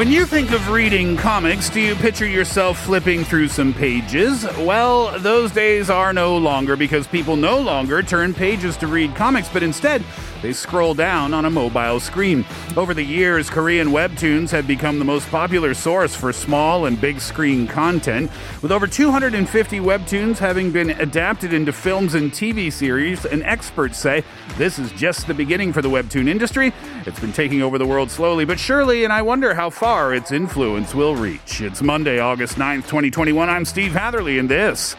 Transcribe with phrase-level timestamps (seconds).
[0.00, 4.44] When you think of reading comics, do you picture yourself flipping through some pages?
[4.56, 9.50] Well, those days are no longer because people no longer turn pages to read comics,
[9.50, 10.02] but instead,
[10.42, 12.44] they scroll down on a mobile screen.
[12.76, 17.20] Over the years, Korean webtoons have become the most popular source for small and big
[17.20, 18.30] screen content,
[18.62, 24.24] with over 250 webtoons having been adapted into films and TV series, and experts say
[24.56, 26.72] this is just the beginning for the webtoon industry.
[27.06, 30.32] It's been taking over the world slowly but surely, and I wonder how far its
[30.32, 31.60] influence will reach.
[31.60, 33.48] It's Monday, August 9th, 2021.
[33.48, 34.96] I'm Steve Hatherley, and this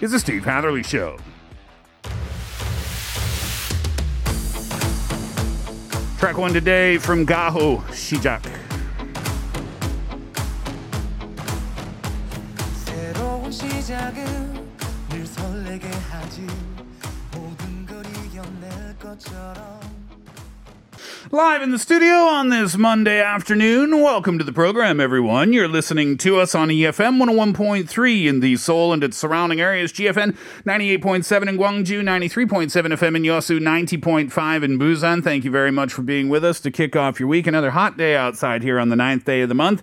[0.00, 1.18] is the Steve Hatherley Show.
[6.23, 8.41] Track one today from Gaho 시작.
[12.85, 14.67] 새로운 시작은
[15.09, 16.45] 늘 설레게 하지
[17.33, 19.82] 모든 걸 이겨낼 것처럼
[21.34, 24.00] Live in the studio on this Monday afternoon.
[24.00, 25.52] Welcome to the program, everyone.
[25.52, 30.36] You're listening to us on EFM 101.3 in the Seoul and its surrounding areas, GFN
[30.64, 35.24] 98.7 in Gwangju, 93.7 FM in Yosu, 90.5 in Busan.
[35.24, 37.48] Thank you very much for being with us to kick off your week.
[37.48, 39.82] Another hot day outside here on the ninth day of the month.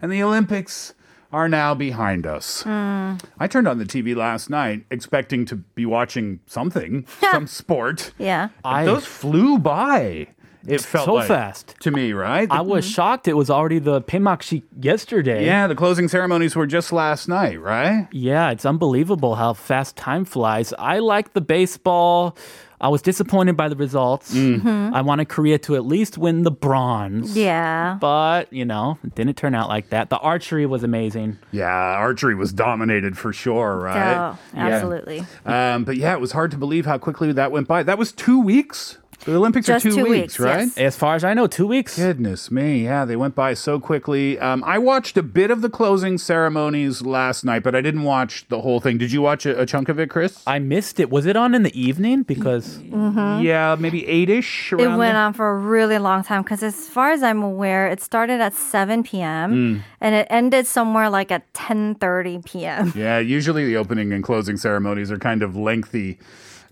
[0.00, 0.94] And the Olympics
[1.30, 2.62] are now behind us.
[2.62, 3.16] Hmm.
[3.38, 8.12] I turned on the TV last night expecting to be watching something, some sport.
[8.16, 8.48] Yeah.
[8.64, 10.28] I- Those flew by.
[10.66, 11.74] It felt so like, fast.
[11.80, 12.50] to me, right?
[12.50, 12.92] I was mm-hmm.
[12.92, 13.28] shocked.
[13.28, 15.44] It was already the Peimakshi yesterday.
[15.44, 18.08] yeah, the closing ceremonies were just last night, right?
[18.12, 20.72] Yeah, it's unbelievable how fast time flies.
[20.78, 22.36] I like the baseball.
[22.80, 24.34] I was disappointed by the results.
[24.34, 24.60] Mm.
[24.60, 24.94] Mm-hmm.
[24.94, 27.36] I wanted Korea to at least win the bronze.
[27.36, 27.96] Yeah.
[28.00, 30.10] But, you know, it didn't turn out like that.
[30.10, 31.38] The archery was amazing.
[31.52, 34.34] Yeah, archery was dominated for sure, right?
[34.34, 35.24] Oh, absolutely.
[35.46, 37.82] Um, but yeah, it was hard to believe how quickly that went by.
[37.82, 38.98] That was two weeks.
[39.26, 40.66] The Olympics Just are two, two weeks, weeks, right?
[40.66, 40.78] yes.
[40.78, 41.96] As far as I know, two weeks.
[41.96, 44.38] Goodness me, yeah, they went by so quickly.
[44.38, 48.46] Um, I watched a bit of the closing ceremonies last night, but I didn't watch
[48.48, 48.98] the whole thing.
[48.98, 50.44] Did you watch a, a chunk of it, Chris?
[50.46, 51.10] I missed it.
[51.10, 52.22] Was it on in the evening?
[52.22, 54.72] Because yeah, maybe eight-ish.
[54.72, 55.16] It went there.
[55.16, 58.54] on for a really long time because, as far as I'm aware, it started at
[58.54, 59.52] 7 p.m.
[59.52, 59.82] Mm.
[60.00, 62.92] and it ended somewhere like at 10:30 p.m.
[62.94, 66.20] Yeah, usually the opening and closing ceremonies are kind of lengthy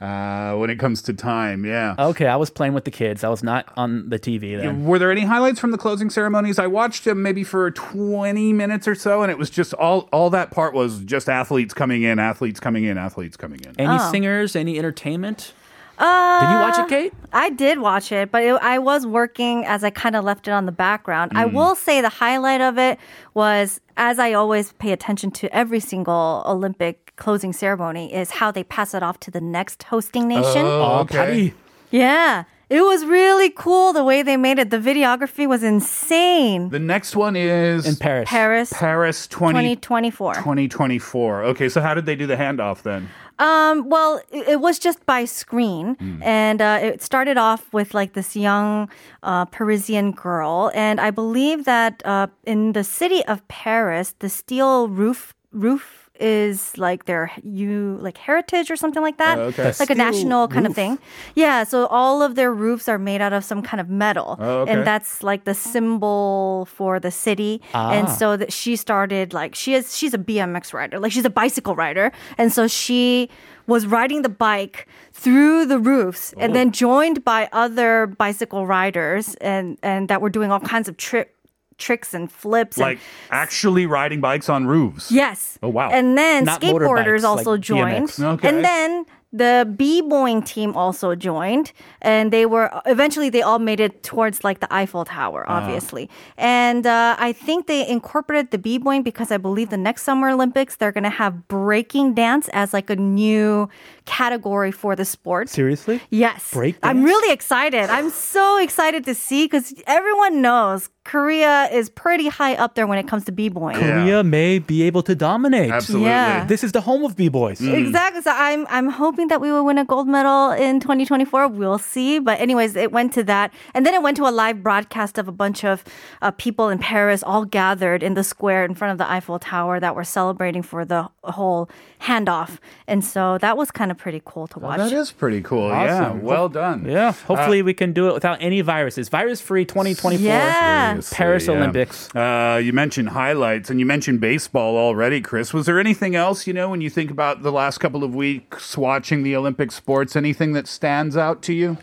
[0.00, 1.64] uh, when it comes to time.
[1.64, 1.94] Yeah.
[1.98, 3.24] okay, I was playing with the kids.
[3.24, 4.84] I was not on the TV then.
[4.84, 6.58] Were there any highlights from the closing ceremonies?
[6.58, 10.30] I watched them maybe for 20 minutes or so, and it was just all all
[10.30, 13.74] that part was just athletes coming in, athletes coming in, athletes coming in.
[13.78, 14.10] Any Oh.
[14.10, 14.56] singers?
[14.56, 15.52] Any entertainment?
[15.96, 17.12] Uh, Did you watch it, Kate?
[17.32, 20.50] I did watch it, but it, I was working as I kind of left it
[20.50, 21.30] on the background.
[21.36, 21.52] I Mm.
[21.52, 22.98] will say the highlight of it
[23.32, 28.64] was, as I always pay attention to every single Olympic closing ceremony, is how they
[28.64, 30.64] pass it off to the next hosting nation.
[30.64, 31.54] Oh, Patty.
[31.90, 32.44] Yeah.
[32.70, 34.70] It was really cool the way they made it.
[34.70, 36.70] The videography was insane.
[36.70, 38.28] The next one is In Paris.
[38.28, 40.34] Paris Paris 20, 2024.
[40.34, 41.44] 2024.
[41.44, 43.08] Okay, so how did they do the handoff then?
[43.38, 46.22] Um, well, it, it was just by screen, Hmm.
[46.22, 48.88] and uh, it started off with like this young
[49.22, 54.88] uh, Parisian girl, and I believe that uh, in the city of Paris, the steel
[54.88, 59.38] roof roof is like their you like heritage or something like that.
[59.38, 59.72] Oh, okay.
[59.80, 60.98] Like a national kind of thing.
[61.34, 64.36] Yeah, so all of their roofs are made out of some kind of metal.
[64.38, 64.72] Oh, okay.
[64.72, 67.60] And that's like the symbol for the city.
[67.74, 68.10] And Ah.
[68.10, 70.98] so that she started like she is she's a BMX rider.
[71.00, 72.12] Like she's a bicycle rider.
[72.38, 73.28] And so she
[73.66, 76.54] was riding the bike through the roofs and Oh.
[76.54, 81.33] then joined by other bicycle riders and and that were doing all kinds of trick
[81.78, 82.98] tricks and flips and Like
[83.30, 85.10] actually riding bikes on roofs.
[85.10, 85.58] Yes.
[85.62, 85.90] Oh, wow.
[85.90, 88.08] And then Not skateboarders also like joined.
[88.08, 88.24] BMX.
[88.34, 88.48] Okay.
[88.48, 94.04] And then the b-boying team also joined and they were eventually they all made it
[94.04, 95.58] towards like the eiffel tower Uh-huh.
[95.58, 96.08] obviously
[96.38, 100.76] and uh, i think they incorporated the b-boying because i believe the next summer olympics
[100.76, 103.68] they're going to have breaking dance as like a new
[104.04, 106.00] category for the sport Seriously?
[106.10, 106.52] Yes.
[106.52, 107.90] Break I'm really excited.
[107.90, 112.98] I'm so excited to see because everyone knows Korea is pretty high up there when
[112.98, 113.76] it comes to b-boying.
[113.76, 114.02] Yeah.
[114.02, 115.70] Korea may be able to dominate.
[115.70, 116.08] Absolutely.
[116.08, 116.44] Yeah.
[116.46, 117.60] This is the home of b-boys.
[117.60, 118.22] Exactly.
[118.22, 121.48] So I'm I'm hoping that we will win a gold medal in 2024.
[121.48, 122.18] We'll see.
[122.18, 125.28] But anyways, it went to that, and then it went to a live broadcast of
[125.28, 125.84] a bunch of
[126.22, 129.78] uh, people in Paris all gathered in the square in front of the Eiffel Tower
[129.80, 131.68] that were celebrating for the whole
[132.04, 134.78] handoff, and so that was kind of pretty cool to watch.
[134.78, 135.68] That is pretty cool.
[135.68, 136.84] Yeah, well done.
[136.86, 139.08] Yeah, hopefully we can do it without any viruses.
[139.08, 140.24] Virus free 2024.
[140.24, 141.00] Yeah.
[141.10, 141.54] Paris yeah.
[141.54, 142.14] Olympics.
[142.14, 145.54] Uh, you mentioned highlights and you mentioned baseball already, Chris.
[145.54, 148.76] Was there anything else, you know, when you think about the last couple of weeks
[148.76, 151.78] watching the Olympic sports, anything that stands out to you?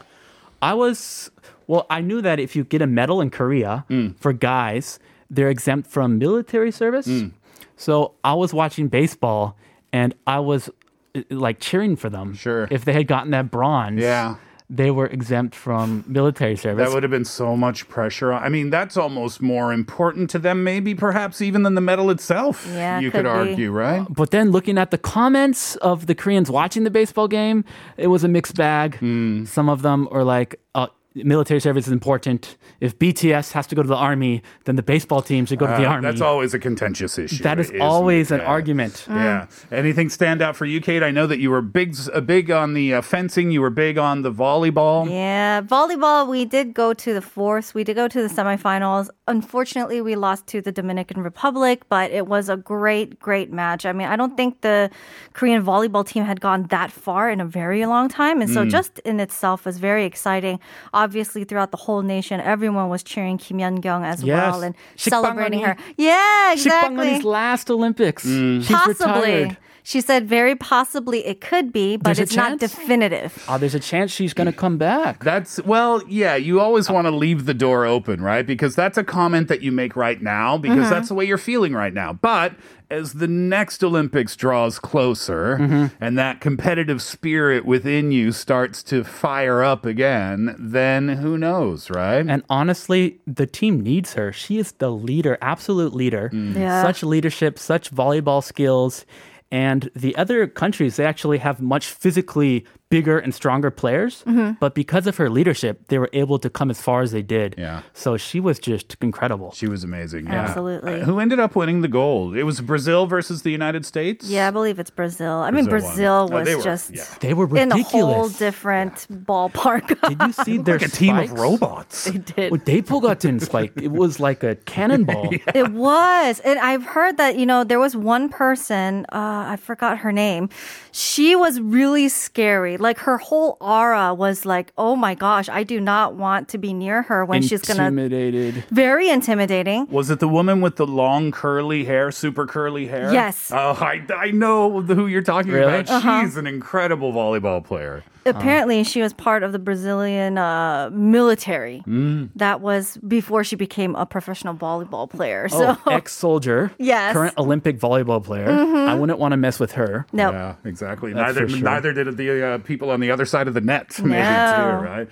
[0.62, 1.32] I was
[1.68, 4.20] well, I knew that if you get a medal in Korea Mm.
[4.20, 7.08] for guys, they're exempt from military service.
[7.08, 7.32] Mm.
[7.78, 9.58] So I was watching baseball
[9.94, 10.70] and I was
[11.16, 12.34] uh, like cheering for them.
[12.34, 12.68] Sure.
[12.72, 14.02] If they had gotten that bronze.
[14.02, 14.36] Yeah.
[14.74, 16.88] They were exempt from military service.
[16.88, 18.32] That would have been so much pressure.
[18.32, 22.66] I mean, that's almost more important to them, maybe, perhaps even than the medal itself.
[22.70, 24.06] Yeah, you could could argue, right?
[24.10, 27.66] But then looking at the comments of the Koreans watching the baseball game,
[27.98, 28.96] it was a mixed bag.
[29.00, 29.44] Hmm.
[29.44, 32.56] Some of them are like, uh, military service is important.
[32.80, 35.74] If BTS has to go to the army, then the baseball team should go to
[35.74, 36.08] the Uh, army.
[36.08, 37.44] That's always a contentious issue.
[37.44, 38.36] That is always it?
[38.36, 38.48] an Yeah.
[38.48, 39.06] argument.
[39.10, 39.48] Yeah.
[39.72, 41.04] Anything stand out for you, Kate?
[41.04, 43.52] I know that you were big, uh, big on the uh, fencing.
[43.52, 45.10] You were big on the volleyball.
[45.10, 47.76] Yeah, volleyball, we did go to the fourth.
[47.76, 49.10] We did go to the semifinals.
[49.28, 53.86] Unfortunately, we lost to the Dominican Republic, but it was a great, great match.
[53.86, 54.90] I mean, I don't think the
[55.34, 58.42] Korean volleyball team had gone that far in a very long time.
[58.42, 60.60] And so just in itself was very exciting.
[61.04, 64.52] Obviously, throughout the whole nation, everyone was cheering Kim Yeon-kyung as Yes.
[64.54, 65.74] well and celebrating her.
[65.76, 65.94] Shikbangani.
[65.98, 67.22] Yeah, Shikbanguni's exactly.
[67.40, 68.24] last Olympics.
[68.26, 68.60] Mm.
[68.66, 69.16] She's Possibly.
[69.16, 69.58] retired.
[69.84, 73.44] She said very possibly it could be, but There's it's not definitive.
[73.48, 75.24] Oh, there's a chance she's going to come back.
[75.24, 76.36] That's well, yeah.
[76.36, 78.46] You always want to leave the door open, right?
[78.46, 80.90] Because that's a comment that you make right now because Mm-hmm.
[80.90, 82.14] that's the way you're feeling right now.
[82.14, 82.54] But
[82.90, 85.86] as the next Olympics draws closer mm-hmm.
[86.04, 92.26] and that competitive spirit within you starts to fire up again, then who knows, right?
[92.28, 94.34] And honestly, the team needs her.
[94.34, 96.30] She is the leader, absolute leader.
[96.34, 96.56] Mm.
[96.56, 96.84] Yeah.
[96.84, 99.06] Such leadership, such volleyball skills.
[99.52, 104.24] And the other countries, they actually have much physically bigger and stronger players.
[104.28, 104.52] Mm-hmm.
[104.60, 107.56] But because of her leadership, they were able to come as far as they did.
[107.58, 107.82] Yeah.
[107.94, 109.52] So she was just incredible.
[109.54, 110.28] she was amazing.
[110.28, 110.42] Yeah.
[110.44, 111.02] Absolutely.
[111.02, 112.36] Uh, Who ended up winning the gold?
[112.36, 114.28] It was Brazil versus the United States.
[114.30, 115.32] Yeah, I believe it's Brazil.
[115.48, 116.30] I mean, Brazil won.
[116.30, 117.06] Brazil Oh, was they were- just yeah.
[117.22, 119.88] They were in a whole different ballpark.
[120.10, 122.04] Did you see their Like a team of robots.
[122.06, 122.52] They did.
[122.52, 123.72] Well, they got in spike.
[123.82, 125.30] It was like a cannonball.
[125.56, 126.40] It was.
[126.42, 130.50] And I've heard that, you know, there was one person, uh, I forgot her name.
[130.92, 132.78] She was really scary.
[132.82, 136.74] Like her whole aura was like, oh my gosh, I do not want to be
[136.74, 137.86] near her when she's going to.
[137.86, 138.64] Intimidated.
[138.72, 139.88] Very intimidating.
[139.90, 143.14] Was it the woman with the long curly hair, super curly hair?
[143.14, 143.52] Yes.
[143.54, 145.80] Oh, I, I know who you're talking Really?
[145.82, 145.90] about.
[145.90, 146.22] Uh-huh.
[146.24, 148.04] She's an incredible volleyball player.
[148.24, 151.82] Apparently, she was part of the Brazilian uh, military.
[151.88, 152.30] Mm.
[152.36, 155.50] That was before she became a professional volleyball player.
[155.50, 156.72] So, Oh, ex-soldier.
[156.78, 157.10] Yes.
[157.10, 157.18] Mm-hmm.
[157.18, 158.50] Current Olympic volleyball player.
[158.52, 160.06] I wouldn't want to mess with her.
[160.14, 160.32] no.
[160.32, 161.14] Yeah, exactly.
[161.14, 161.60] That's neither sure.
[161.60, 164.80] neither did the uh, people on the other side of the net, maybe No.
[164.80, 165.08] too, right?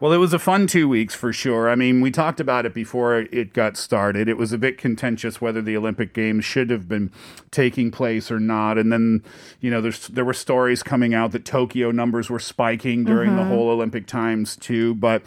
[0.00, 1.68] Well, it was a fun two weeks for sure.
[1.68, 4.28] I mean, we talked about it before it got started.
[4.28, 7.10] It was a bit contentious whether the Olympic Games should have been
[7.50, 8.76] taking place or not.
[8.76, 9.22] And then,
[9.60, 13.42] you know, there's there were stories coming out that Tokyo numbers were spiking during the
[13.42, 13.50] mm-hmm.
[13.50, 14.94] whole Olympic times too.
[14.94, 15.22] But,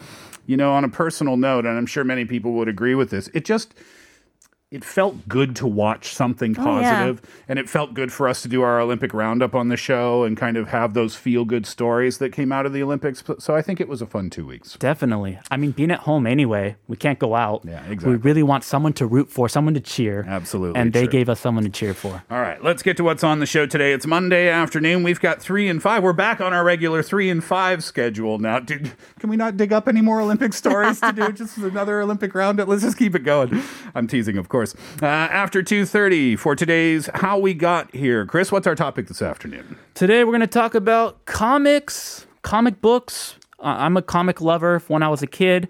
[0.46, 3.28] you know, on a personal note, and I'm sure many people would agree with this,
[3.34, 3.74] it just
[4.70, 6.90] it felt good to watch something Oh, yeah.
[6.94, 10.24] positive, and it felt good for us to do our Olympic roundup on the show
[10.24, 13.24] and kind of have those feel good stories that came out of the Olympics.
[13.38, 14.74] So I think it was a fun two weeks.
[14.78, 15.38] Definitely.
[15.50, 17.62] I mean, being at home anyway, we can't go out.
[17.64, 18.10] Yeah, exactly.
[18.10, 20.26] We really want someone to root for, someone to cheer.
[20.28, 21.12] Absolutely And they true.
[21.12, 22.22] gave us someone to cheer for.
[22.30, 23.94] All right, let's get to what's on the show today.
[23.94, 25.02] It's Monday afternoon.
[25.02, 26.02] We've got three and five.
[26.02, 28.58] We're back on our regular three and five schedule now.
[28.58, 31.32] Did, can we not dig up any more Olympic stories to do?
[31.38, 32.68] Just another Olympic roundup.
[32.68, 33.62] Let's just keep it going.
[33.94, 34.57] I'm teasing, of course.
[34.58, 38.26] Uh, after 2:30 for today's How We Got Here.
[38.26, 39.76] Chris, what's our topic this afternoon?
[39.94, 43.36] Today, we're going to talk about comics, comic books.
[43.60, 45.68] Uh, I'm a comic lover when I was a kid.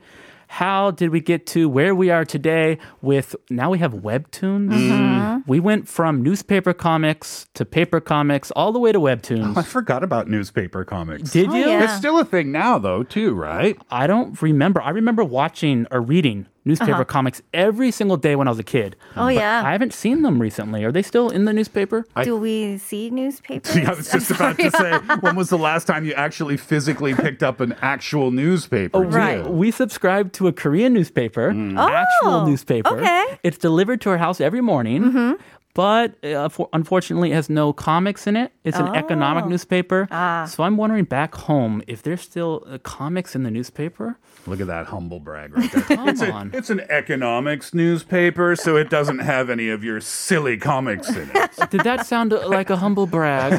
[0.51, 4.71] How did we get to where we are today with now we have webtoons?
[4.73, 5.41] Mm-hmm.
[5.47, 9.59] We went from newspaper comics to paper comics all the way to webtoons.
[9.59, 11.33] I forgot about newspaper comics.
[11.33, 11.67] Did Oh, you?
[11.67, 11.85] yeah.
[11.85, 13.77] It's still a thing now, though, too, right?
[13.91, 14.81] I don't remember.
[14.81, 17.05] I remember watching or reading newspaper Uh-huh.
[17.05, 18.95] comics every single day when I was a kid.
[19.17, 19.63] Oh, But yeah.
[19.65, 20.85] I haven't seen them recently.
[20.85, 22.07] Are they still in the newspaper?
[22.23, 23.75] Do we see newspapers?
[23.79, 27.15] Yeah, I was just about to say, when was the last time you actually physically
[27.15, 29.03] picked up an actual newspaper?
[29.05, 29.11] too?
[29.11, 29.45] right.
[29.49, 32.99] We subscribe to a Korean newspaper, actual Oh, newspaper.
[32.99, 33.07] okay.
[33.29, 33.35] Mm-hmm.
[33.43, 35.37] It's delivered to our house every morning.
[35.79, 38.51] But uh, for, unfortunately, it has no comics in it.
[38.65, 39.49] It's an economic Oh.
[39.49, 40.09] newspaper.
[40.11, 40.45] Ah.
[40.45, 44.19] So I'm wondering back home if there's still uh, comics in the newspaper.
[44.49, 45.83] Look at that humble brag right there.
[45.97, 46.51] Come it's, a- on.
[46.53, 51.71] it's an economics newspaper, so it doesn't have any of your silly comics in it.
[51.71, 53.53] Did that sound uh, like a humble brag?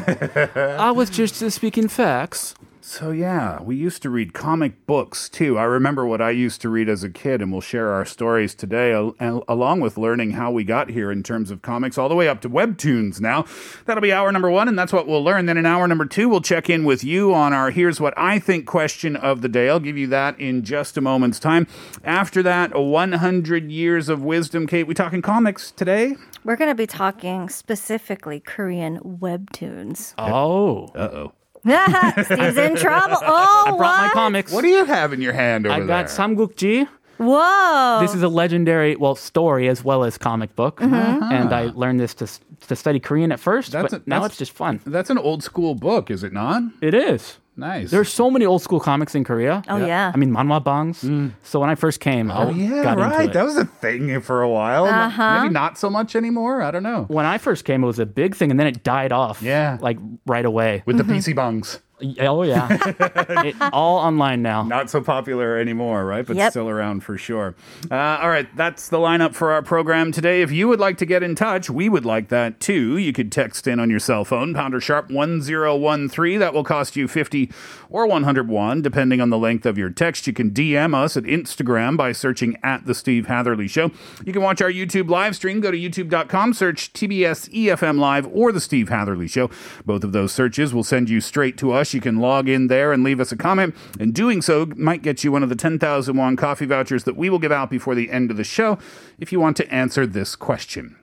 [0.56, 2.54] I was just uh, speaking facts.
[2.82, 5.58] So yeah, we used to read comic books too.
[5.58, 8.54] I remember what I used to read as a kid, and we'll share our stories
[8.54, 12.08] today, al- al- along with learning how we got here in terms of comics, all
[12.08, 13.20] the way up to webtoons.
[13.20, 13.44] Now,
[13.84, 15.44] that'll be hour number one, and that's what we'll learn.
[15.44, 18.38] Then in hour number two, we'll check in with you on our "Here's What I
[18.38, 19.68] Think" question of the day.
[19.68, 21.66] I'll give you that in just a moment's time.
[22.02, 24.66] After that, 100 years of wisdom.
[24.66, 26.16] Kate, we talking comics today?
[26.44, 30.14] We're going to be talking specifically Korean webtoons.
[30.16, 30.86] Oh.
[30.94, 31.32] Uh oh.
[32.24, 33.18] Steve's in trouble.
[33.20, 34.12] Oh, I brought my what?
[34.12, 34.52] comics.
[34.52, 36.16] What do you have in your hand over I got there?
[36.16, 36.88] Samgukji.
[37.18, 37.98] Whoa.
[38.00, 40.80] This is a legendary, well, story as well as comic book.
[40.80, 41.22] Mm-hmm.
[41.30, 44.16] And I learned this to, s- to study Korean at first, That's but a- now
[44.20, 44.80] that's- it's just fun.
[44.86, 46.62] That's an old school book, is it not?
[46.80, 47.36] It is.
[47.56, 47.90] Nice.
[47.90, 49.62] There's so many old school comics in Korea.
[49.68, 50.12] Oh, yeah.
[50.14, 51.00] I mean, manhwa bangs.
[51.42, 53.12] So when I first came, I Oh yeah, got right.
[53.20, 53.32] into it.
[53.34, 54.86] That was a thing for a while.
[54.86, 55.42] Uh-huh.
[55.42, 56.62] Maybe not so much anymore.
[56.62, 57.04] I don't know.
[57.08, 59.42] when I first came, it was a big thing, and then it died off.
[59.42, 59.76] Yeah.
[59.80, 60.82] like right away.
[60.86, 61.80] With the PC bangs,
[62.20, 62.68] Oh yeah,
[63.44, 64.62] it, all online now.
[64.62, 66.24] not so popular anymore, right?
[66.26, 66.52] But Yep.
[66.52, 67.54] still around for sure.
[67.90, 70.42] Uh, all right, that's the lineup for our program today.
[70.42, 72.96] If you would like to get in touch, we would like that too.
[72.96, 76.36] You could text in on your cell phone, pounder sharp one zero one three.
[76.36, 77.50] That will cost you fifty
[77.88, 80.26] or one hundred one, depending on the length of your text.
[80.26, 83.90] You can DM us at Instagram by searching at the Steve Hatherley Show.
[84.24, 85.60] You can watch our YouTube live stream.
[85.60, 89.50] Go to youtube.com, search TBS EFM Live or the Steve Hatherley Show.
[89.84, 91.89] Both of those searches will send you straight to us.
[91.94, 93.74] You can log in there and leave us a comment.
[93.98, 97.30] And doing so might get you one of the 10,000 won coffee vouchers that we
[97.30, 98.78] will give out before the end of the show
[99.18, 100.96] if you want to answer this question.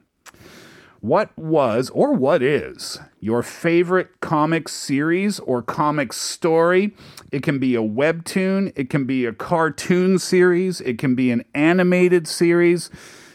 [1.00, 6.96] What was or what is your favorite comic series or comic story?
[7.32, 11.46] It can be a webtoon, it can be a cartoon series, it can be an
[11.54, 12.90] animated series.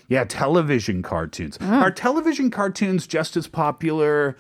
[0.09, 1.57] Yeah, television cartoons.
[1.61, 1.83] Ah.
[1.83, 4.37] Are television cartoons just as popular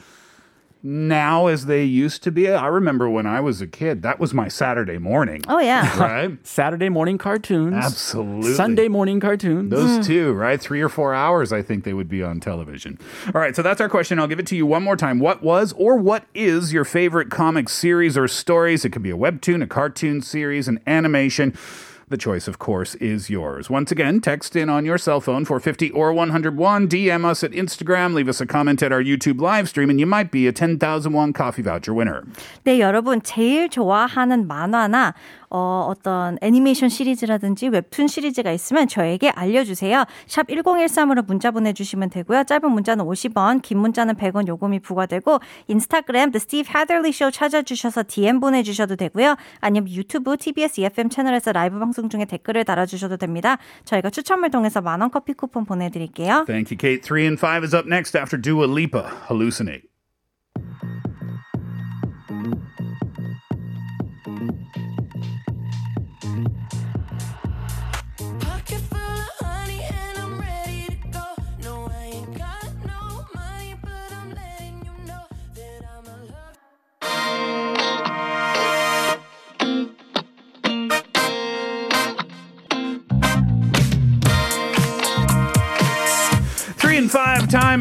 [0.83, 2.51] now as they used to be?
[2.51, 5.45] I remember when I was a kid, that was my Saturday morning.
[5.49, 5.91] oh, yeah.
[6.03, 6.39] Right?
[6.47, 7.75] Saturday morning cartoons.
[7.75, 8.55] Absolutely.
[8.55, 9.71] Sunday morning cartoons.
[9.71, 10.07] Those mm.
[10.07, 10.61] two, right?
[10.61, 12.99] Three or four hours, I think they would be on television.
[13.27, 14.19] All right, so that's our question.
[14.19, 15.19] I'll give it to you one more time.
[15.19, 18.85] What was or what is your favorite comic series or stories?
[18.85, 21.57] It could be a webtoon, a cartoon series, an animation.
[22.12, 23.70] The choice, of course, is yours.
[23.70, 26.88] Once again, text in on your cell phone for 50 or 101.
[26.88, 28.14] DM us at Instagram.
[28.14, 31.12] Leave us a comment at our YouTube live stream, and you might be a 10,000
[31.12, 32.24] won coffee voucher winner.
[32.66, 35.14] 네, 여러분 제일 좋아하는 만화나
[35.55, 40.05] 어, 어떤 애니메이션 시리즈라든지 웹툰 시리즈가 있으면 저에게 알려주세요.
[40.27, 42.45] 샵 1013으로 문자 보내주시면 되고요.
[42.45, 48.41] 짧은 문자는 50원, 긴 문자는 100원 요금이 부과되고 인스타그램 The Steve Hatherley Show 찾아주셔서 DM
[48.41, 49.37] 보내주셔도 되고요.
[49.61, 53.59] 아니면 유튜브 TBS EFM 채널에서 라이브 방송 중에 댓글을 달아주셔도 됩니다.
[53.85, 56.45] 저희가 추첨을 통해서 만원 커피 쿠폰 보내드릴게요.
[56.47, 57.03] Thank you, Kate.
[57.03, 59.05] Three and five is up next after Dua Lipa.
[59.29, 59.93] Hallucinate.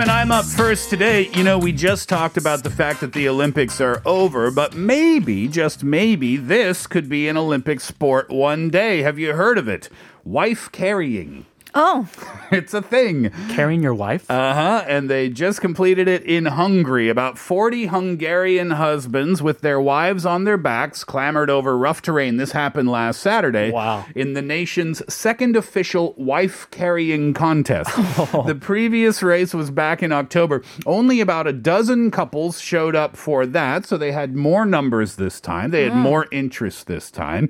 [0.02, 1.30] And I'm up first today.
[1.36, 5.48] You know, we just talked about the fact that the Olympics are over, but maybe,
[5.48, 9.04] just maybe, this could be an Olympic sport one day.
[9.04, 9.90] Have you heard of it?
[10.24, 11.46] Wife carrying.
[11.74, 12.08] Oh,
[12.52, 13.32] It's a thing.
[13.52, 14.30] Carrying your wife.
[14.30, 14.84] Uh huh.
[14.86, 17.08] And they just completed it in Hungary.
[17.08, 22.36] About 40 Hungarian husbands with their wives on their backs clambered over rough terrain.
[22.36, 23.72] This happened last Saturday.
[23.72, 24.06] Wow.
[24.16, 27.90] In the nation's second official wife carrying contest.
[28.52, 30.64] The previous race was back in October.
[30.86, 33.86] Only about a dozen couples showed up for that.
[33.86, 35.72] So they had more numbers this time.
[35.72, 37.50] They had more interest this time.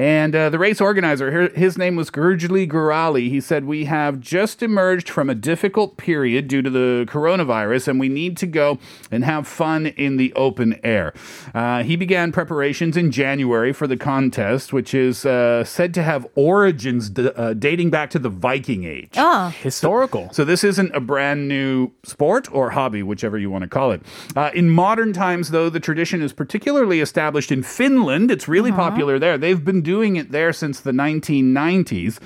[0.00, 3.28] And uh, the race organizer, his name was Gurjali Gurali.
[3.28, 8.00] He said, We have just emerged from a difficult period due to the coronavirus, and
[8.00, 8.78] we need to go
[9.10, 11.12] and have fun in the open air.
[11.54, 16.26] Uh, he began preparations in January for the contest, which is uh, said to have
[16.34, 19.10] origins d- uh, dating back to the Viking Age.
[19.18, 19.50] oh.
[19.60, 20.30] Historical.
[20.32, 24.00] So this isn't a brand new sport or hobby, whichever you want to call it.
[24.34, 28.30] Uh, in modern times, though, the tradition is particularly established in Finland.
[28.30, 29.36] It's really popular there.
[29.36, 32.20] They've been doing it there since the 1990s.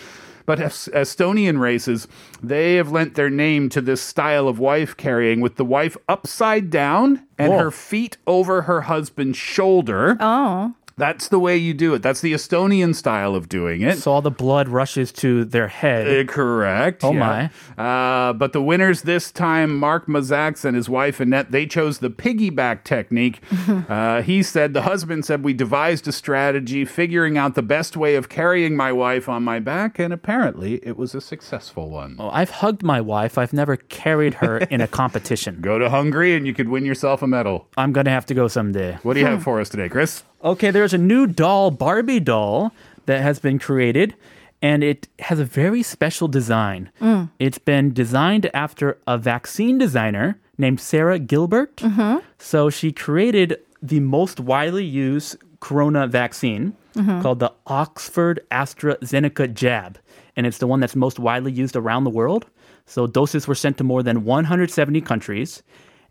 [0.45, 2.07] But Estonian races,
[2.43, 6.69] they have lent their name to this style of wife carrying with the wife upside
[6.69, 7.59] down and Whoa.
[7.61, 10.19] her feet over her husband's shoulder.
[10.21, 10.75] Oh.
[10.97, 12.03] That's the way you do it.
[12.03, 13.99] That's the Estonian style of doing it.
[13.99, 16.07] So all the blood rushes to their head.
[16.07, 17.03] Uh, correct.
[17.03, 17.49] Oh, yeah.
[17.77, 22.11] Uh, but the winners this time, Mark Mazax and his wife Annette, they chose the
[22.11, 23.41] piggyback technique.
[23.89, 28.15] uh, he said the husband said we devised a strategy, figuring out the best way
[28.15, 32.17] of carrying my wife on my back, and apparently it was a successful one.
[32.19, 33.37] Oh, I've hugged my wife.
[33.37, 35.59] I've never carried her in a competition.
[35.61, 37.69] Go to Hungary and you could win yourself a medal.
[37.77, 38.99] I'm gonna have to go someday.
[39.03, 40.23] What do you have for us today, Chris?
[40.45, 42.73] Okay, there's a new doll, Barbie doll,
[43.07, 44.15] that has been created,
[44.61, 46.91] and it has a very special design.
[47.01, 47.31] Mm.
[47.39, 51.77] It's been designed after a vaccine designer named Sarah Gilbert.
[51.77, 52.19] Mm-hmm.
[52.39, 57.23] So she created the most widely used corona vaccine mm-hmm.
[57.23, 59.99] called the Oxford AstraZeneca jab,
[60.37, 62.47] and it's the one that's most widely used around the world.
[62.87, 65.63] So doses were sent to more than 170 countries,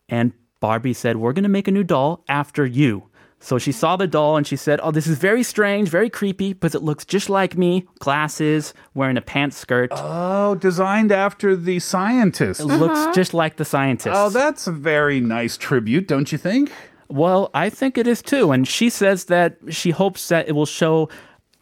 [0.10, 3.10] and Barbie said, We're going to make a new doll after you.
[3.44, 6.54] So she saw the doll and she said, Oh, this is very strange, very creepy,
[6.54, 9.90] because it looks just like me glasses, wearing a pants skirt.
[9.92, 12.62] Oh, designed after the scientist.
[12.62, 13.14] It looks uh-huh.
[13.14, 14.16] just like the scientist.
[14.18, 16.72] Oh, that's a very nice tribute, don't you think?
[17.10, 18.54] Well, I think it is too.
[18.54, 21.10] And she says that she hopes that it will show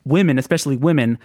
[0.06, 1.18] women, especially women,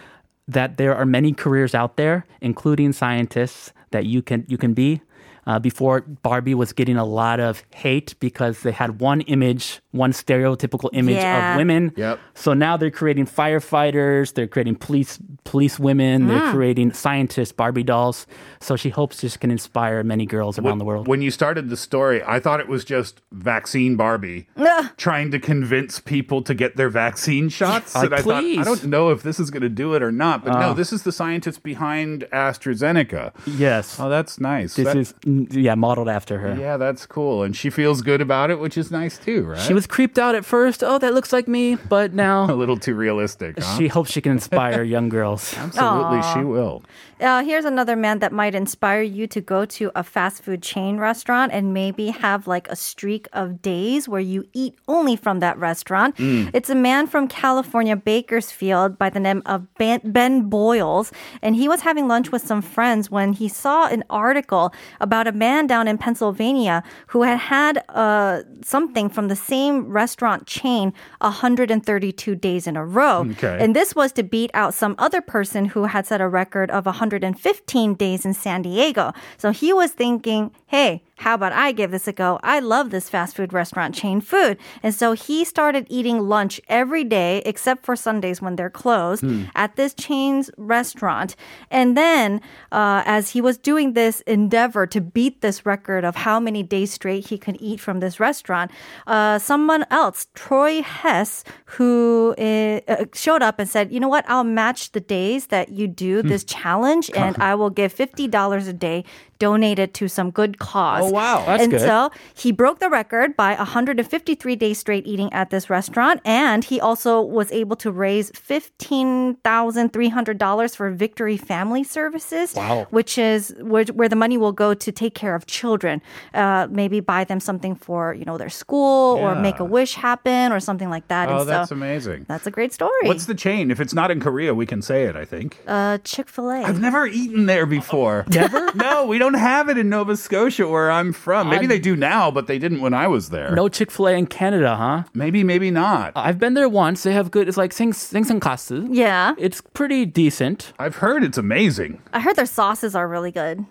[0.48, 5.02] that there are many careers out there, including scientists, that you can you can be.
[5.46, 10.10] Uh, before Barbie was getting a lot of hate because they had one image, one
[10.12, 11.52] stereotypical image Yeah.
[11.52, 11.92] of women.
[11.96, 12.18] Yep.
[12.34, 18.26] So now they're creating firefighters, they're creating police police women, they're creating scientists, Barbie dolls.
[18.60, 21.06] So she hopes this can inspire many girls around the world.
[21.06, 24.48] When you started the story, I thought it was just vaccine Barbie
[24.96, 27.94] trying to convince people to get their vaccine shots.
[27.94, 28.42] Uh, and I thought.
[28.44, 30.44] I don't know if this is going to do it or not.
[30.44, 30.72] But no, Uh.
[30.74, 33.32] this is the scientist behind AstraZeneca.
[33.46, 33.98] yes.
[34.00, 34.74] Oh, that's nice.
[34.74, 36.54] This That- is mm, yeah, modeled after her.
[36.58, 37.42] yeah, that's cool.
[37.42, 39.60] And she feels good about it, which is nice too, right?
[39.60, 40.82] She was creeped out at first.
[40.82, 42.44] Oh, that looks like me, but now.
[42.50, 43.58] a little too realistic.
[43.58, 43.76] Huh?
[43.76, 45.54] she hopes she can inspire young girls.
[45.56, 46.82] Absolutely, she will.
[47.20, 50.98] Uh, here's another man that might inspire you to go to a fast food chain
[50.98, 55.56] restaurant and maybe have like a streak of days where you eat only from that
[55.58, 56.14] restaurant.
[56.18, 61.10] It's a man from California, Bakersfield, by the name of Ben, ben Boyles.
[61.40, 65.32] And he was having lunch with some friends when he saw an article about a
[65.32, 72.34] man down in Pennsylvania who had had uh, something from the same restaurant chain 132
[72.34, 73.26] days in a row.
[73.30, 73.58] Okay.
[73.60, 76.86] And this was to beat out some other person who had set a record of
[76.86, 79.12] 115 days in San Diego.
[79.36, 82.38] So he was thinking, hey, how about I give this a go?
[82.42, 84.58] I love this fast food restaurant chain food.
[84.82, 89.24] And so he started eating lunch every day, except for Sundays when they're closed,
[89.54, 91.34] at this chain's restaurant.
[91.70, 96.38] And then, uh, as he was doing this endeavor to beat this record of how
[96.38, 98.70] many days straight he could eat from this restaurant,
[99.06, 104.28] uh, someone else, Troy Hess, who uh, uh, showed up and said, You know what?
[104.28, 108.72] I'll match the days that you do this challenge, and I will give $50 a
[108.72, 109.04] day
[109.38, 111.04] donated to some good cause.
[111.04, 111.44] Oh, wow.
[111.46, 111.80] That's and good.
[111.80, 116.20] so he broke the record by 153 days straight eating at this restaurant.
[116.24, 122.86] And he also was able to raise $15,300 for Victory Family Services, Wow.
[122.90, 126.02] which is where, where the money will go to take care of children.
[126.34, 130.52] Uh, maybe buy them something for, you know, their school or make a wish happen
[130.52, 131.28] or something like that.
[131.28, 132.24] Oh, and that's so amazing.
[132.28, 132.92] that's a great story.
[133.02, 133.70] What's the chain?
[133.70, 135.58] If it's not in Korea, we can say it, I think.
[135.66, 136.62] uh, Chick fil A?
[136.62, 138.24] I've never eaten there before.
[138.28, 138.72] Never?
[138.74, 141.48] no, we don't don't have it in Nova Scotia where I'm from.
[141.48, 143.50] Maybe uh, they do now, but they didn't when I was there.
[143.50, 145.02] No Chick Fil A in Canada, huh?
[145.14, 146.12] Maybe, maybe not.
[146.14, 147.02] I've been there once.
[147.02, 147.48] They have good.
[147.48, 148.88] It's like sing singsankasu.
[148.92, 150.72] Yeah, it's pretty decent.
[150.78, 152.00] I've heard it's amazing.
[152.12, 153.66] I heard their sauces are really good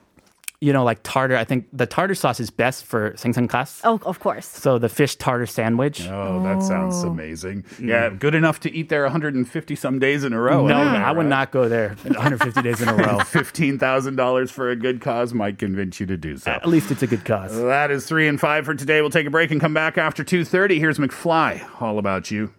[0.61, 1.35] you know, like tartar.
[1.35, 3.81] I think the tartar sauce is best for sengsengkas.
[3.83, 4.47] Oh, of course.
[4.47, 6.07] So the fish tartar sandwich.
[6.07, 7.09] Oh, that sounds oh.
[7.09, 7.63] amazing.
[7.63, 7.87] Mm.
[7.87, 10.67] Yeah, good enough to eat there 150 some days in a row.
[10.67, 13.17] No, I would not go there 150 days in a row.
[13.19, 16.51] $15,000 for a good cause might convince you to do so.
[16.51, 17.55] At least it's a good cause.
[17.55, 19.01] That is 3 and 5 for today.
[19.01, 20.79] We'll take a break and come back after 2:30.
[20.79, 22.53] Here's McFly all about you.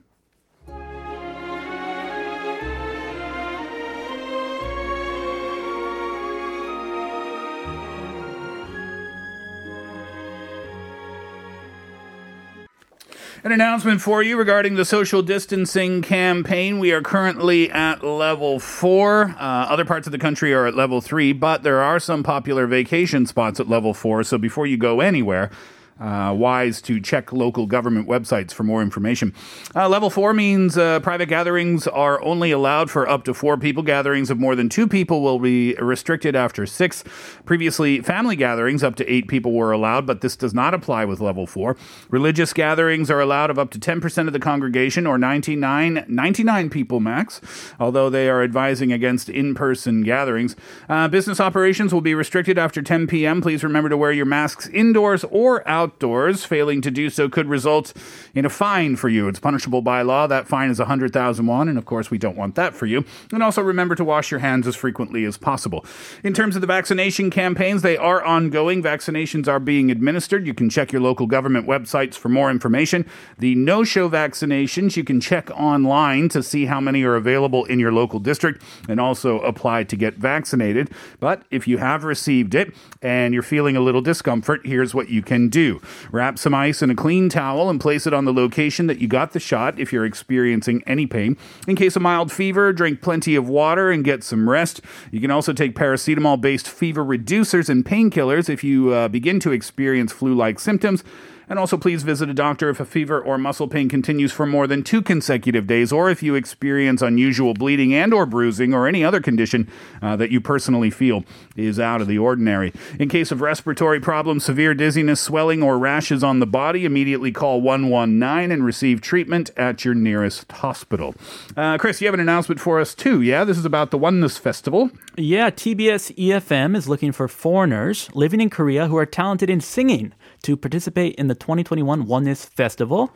[13.44, 16.78] An announcement for you regarding the social distancing campaign.
[16.78, 19.34] We are currently at level four.
[19.38, 22.66] Uh, other parts of the country are at level three, but there are some popular
[22.66, 24.24] vacation spots at level four.
[24.24, 25.50] So before you go anywhere,
[26.00, 29.34] uh, wise to check local government websites for more information.
[29.74, 33.82] Uh, level four means uh, private gatherings are only allowed for up to four people.
[33.82, 37.04] Gatherings of more than two people will be restricted after six.
[37.44, 41.20] Previously, family gatherings up to eight people were allowed, but this does not apply with
[41.20, 41.76] level four.
[42.10, 47.00] Religious gatherings are allowed of up to 10% of the congregation or 99, 99 people
[47.00, 47.40] max,
[47.80, 50.56] although they are advising against in person gatherings.
[50.88, 53.40] Uh, business operations will be restricted after 10 p.m.
[53.40, 56.44] Please remember to wear your masks indoors or outdoors.
[56.44, 57.92] Failing to do so could result
[58.34, 59.28] in a fine for you.
[59.28, 60.26] It's punishable by law.
[60.26, 63.04] That fine is 100,000 won, and of course, we don't want that for you.
[63.32, 65.84] And also remember to wash your hands as frequently as possible.
[66.24, 68.82] In terms of the vaccination campaigns, they are ongoing.
[68.82, 70.46] Vaccinations are being administered.
[70.46, 73.06] You can check your local government websites for more information.
[73.38, 77.78] The no show vaccinations, you can check online to see how many are available in
[77.78, 80.90] your local district and also apply to get vaccinated.
[81.20, 85.22] But if you have received it and you're feeling a little discomfort, here's what you
[85.22, 85.75] can do
[86.12, 89.08] wrap some ice in a clean towel and place it on the location that you
[89.08, 91.36] got the shot if you're experiencing any pain.
[91.66, 94.80] In case of mild fever, drink plenty of water and get some rest.
[95.10, 99.52] You can also take paracetamol based fever reducers and painkillers if you uh, begin to
[99.52, 101.04] experience flu like symptoms.
[101.48, 104.66] And also, please visit a doctor if a fever or muscle pain continues for more
[104.66, 109.20] than two consecutive days, or if you experience unusual bleeding and/or bruising or any other
[109.20, 109.70] condition
[110.02, 111.24] uh, that you personally feel
[111.56, 112.72] is out of the ordinary.
[112.98, 117.60] In case of respiratory problems, severe dizziness, swelling, or rashes on the body, immediately call
[117.60, 121.14] 119 and receive treatment at your nearest hospital.
[121.56, 123.22] Uh, Chris, you have an announcement for us too.
[123.22, 124.90] Yeah, this is about the Oneness Festival.
[125.16, 130.12] Yeah, TBS EFM is looking for foreigners living in Korea who are talented in singing
[130.46, 133.12] to participate in the 2021 Oneness Festival.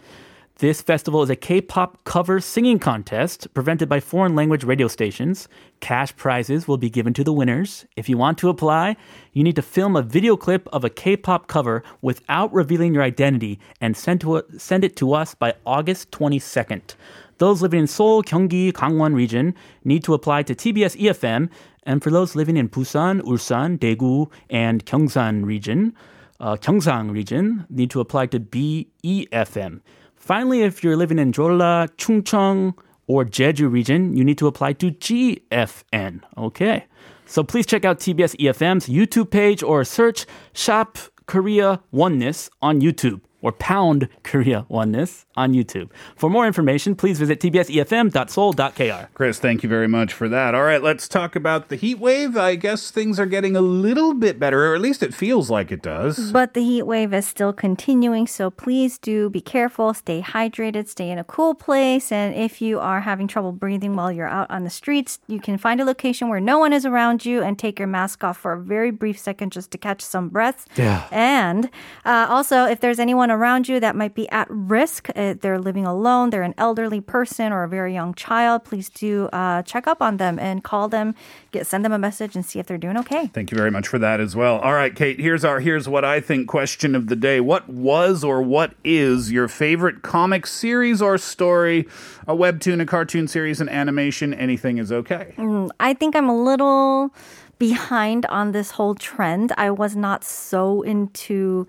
[0.59, 5.47] This festival is a K-pop cover singing contest presented by foreign language radio stations.
[5.79, 7.87] Cash prizes will be given to the winners.
[7.95, 8.97] If you want to apply,
[9.33, 13.61] you need to film a video clip of a K-pop cover without revealing your identity
[13.81, 16.97] and send to send it to us by August 22nd.
[17.39, 21.49] Those living in Seoul, Gyeonggi, Gangwon region need to apply to TBS EFM,
[21.85, 25.95] and for those living in Busan, Ulsan, Daegu, and Gyeongsang region,
[26.41, 29.81] uh, Gyeongsang region need to apply to BEFM.
[30.17, 32.75] Finally, if you're living in Jeolla, Chungcheong,
[33.07, 36.21] or Jeju region, you need to apply to GFN.
[36.39, 36.87] Okay.
[37.27, 43.21] So please check out TBS EFM's YouTube page or search Shop Korea Oneness on YouTube
[43.43, 45.91] or pound Korea Oneness on YouTube.
[46.17, 49.09] For more information, please visit tbsefm.seoul.kr.
[49.15, 50.55] Chris, thank you very much for that.
[50.55, 52.37] All right, let's talk about the heat wave.
[52.37, 55.73] I guess things are getting a little bit better, or at least it feels like
[55.73, 56.33] it does.
[56.33, 61.11] But the heat wave is still continuing, so please do be careful, stay hydrated, stay
[61.11, 62.13] in a cool place.
[62.13, 65.57] And if you are having trouble breathing while you're out on the streets, you can
[65.57, 68.53] find a location where no one is around you and take your mask off for
[68.53, 70.67] a very brief second just to catch some breath.
[70.77, 71.07] Yeah.
[71.11, 71.71] And
[72.05, 75.87] uh, also, if there's anyone around you that might be at risk, uh, they're living
[75.87, 80.03] alone, they're an elderly person or a very young child, please do uh, check up
[80.03, 81.15] on them and call them,
[81.53, 83.29] get send them a message and see if they're doing okay.
[83.29, 84.59] Thank you very much for that as well.
[84.59, 87.41] All right, Kate, here's our here's what I think question of the day.
[87.41, 91.87] What was or what is your favorite comic series or story?
[92.27, 95.35] A webtoon, a cartoon series, an animation, anything is okay.
[95.81, 97.13] I think I'm a little
[97.61, 99.53] behind on this whole trend.
[99.57, 101.69] I was not so into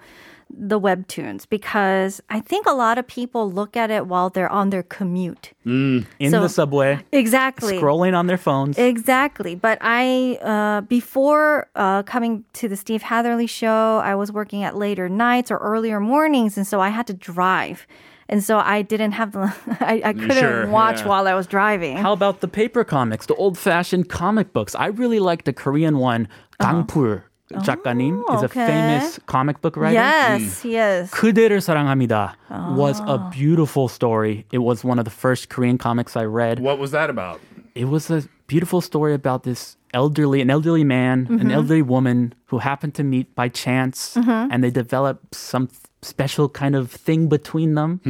[0.57, 4.69] the webtoons because I think a lot of people look at it while they're on
[4.69, 5.51] their commute.
[5.65, 7.77] In So- the subway, Exactly.
[7.79, 8.77] scrolling on their phones.
[8.77, 9.55] Exactly.
[9.55, 14.75] But I, uh, before uh, coming to the Steve Hatherley show, I was working at
[14.75, 16.57] later nights or earlier mornings.
[16.57, 17.85] And so I had to drive.
[18.29, 21.07] And so I didn't have the, I, I couldn't Sure, watch yeah.
[21.07, 21.97] while I was driving.
[21.97, 24.73] How about the paper comics, the old-fashioned comic books?
[24.75, 26.27] I really like the Korean one.
[26.59, 27.21] Kang Full
[27.52, 28.66] 작가님 is a okay.
[28.66, 29.94] famous comic book writer.
[29.94, 31.10] yes, yes.
[31.10, 32.34] 그대를 사랑합니다
[32.76, 34.44] was a beautiful story.
[34.50, 36.58] It was one of the first Korean comics I read.
[36.58, 37.40] What was that about?
[37.74, 42.58] It was a beautiful story about this elderly, an elderly man, an elderly woman who
[42.58, 47.74] happened to meet by chance, and they develop some th- special kind of thing between
[47.74, 48.00] them.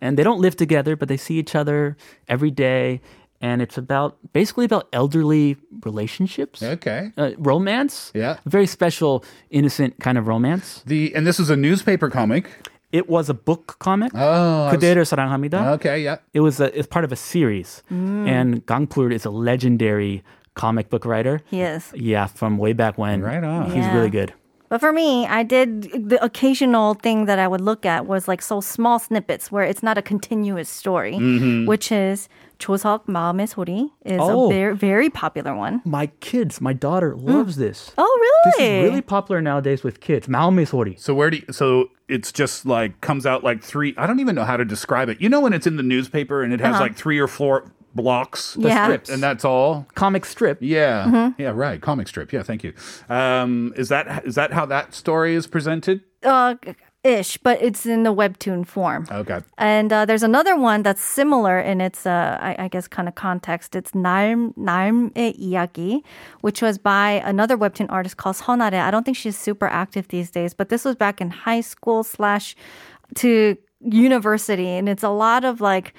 [0.00, 1.96] And they don't live together, but they see each other
[2.28, 3.00] every day.
[3.41, 6.63] and it's about basically about elderly relationships.
[6.63, 7.11] Okay.
[7.17, 8.11] Uh, romance.
[8.13, 8.37] Yeah.
[8.45, 10.83] A very special, innocent kind of romance.
[10.85, 12.49] The and this is a newspaper comic.
[12.91, 14.13] It was a book comic.
[14.15, 14.71] Oh.
[14.71, 15.75] 그대를 사랑합니다.
[15.75, 16.17] Okay, yeah.
[16.33, 18.27] It was a, it's part of a series, mm.
[18.27, 20.23] and Kang Full is a legendary
[20.55, 21.41] comic book writer.
[21.51, 21.91] He is.
[21.93, 23.21] Yeah, from way back when.
[23.21, 23.71] Right on.
[23.71, 23.93] He's yeah.
[23.93, 24.33] really good.
[24.68, 28.40] But for me, I did the occasional thing that I would look at was like
[28.40, 31.66] so small snippets where it's not a continuous story, Mm-hmm.
[31.66, 32.26] which is
[32.58, 34.48] 조석 마음의 소리 is Oh.
[34.48, 35.82] a very very popular one.
[35.84, 37.92] My kids, my daughter loves this.
[37.98, 38.08] Oh,
[38.46, 38.78] This really?
[38.78, 40.26] is really popular nowadays with kids.
[40.26, 40.98] 마음의 소리.
[40.98, 44.34] So where do you, so it's just like comes out like three I don't even
[44.34, 45.20] know how to describe it.
[45.20, 48.53] You know when it's in the newspaper and it has like three or four blocks.
[48.53, 48.85] The yeah.
[48.85, 49.09] strips.
[49.09, 49.85] And that's all.
[49.95, 50.59] Comic strip.
[50.61, 51.03] Yeah.
[51.05, 51.41] Mm-hmm.
[51.41, 51.81] Yeah, right.
[51.81, 52.31] Comic strip.
[52.31, 52.73] Yeah, thank you.
[53.09, 56.01] Um, is that is that how that story is presented?
[56.23, 56.55] Uh,
[57.03, 59.07] ish, but it's in the webtoon form.
[59.11, 59.39] Okay.
[59.57, 63.15] And uh, there's another one that's similar in its, uh, I, I, guess, kind of
[63.15, 63.75] context.
[63.75, 66.03] It's Narm Narm의 이야기,
[66.41, 68.79] which was by another webtoon artist called Seo Na-rae.
[68.79, 72.03] I don't think she's super active these days, but this was back in high school
[72.03, 72.55] slash
[73.15, 75.93] to university, and it's a lot of like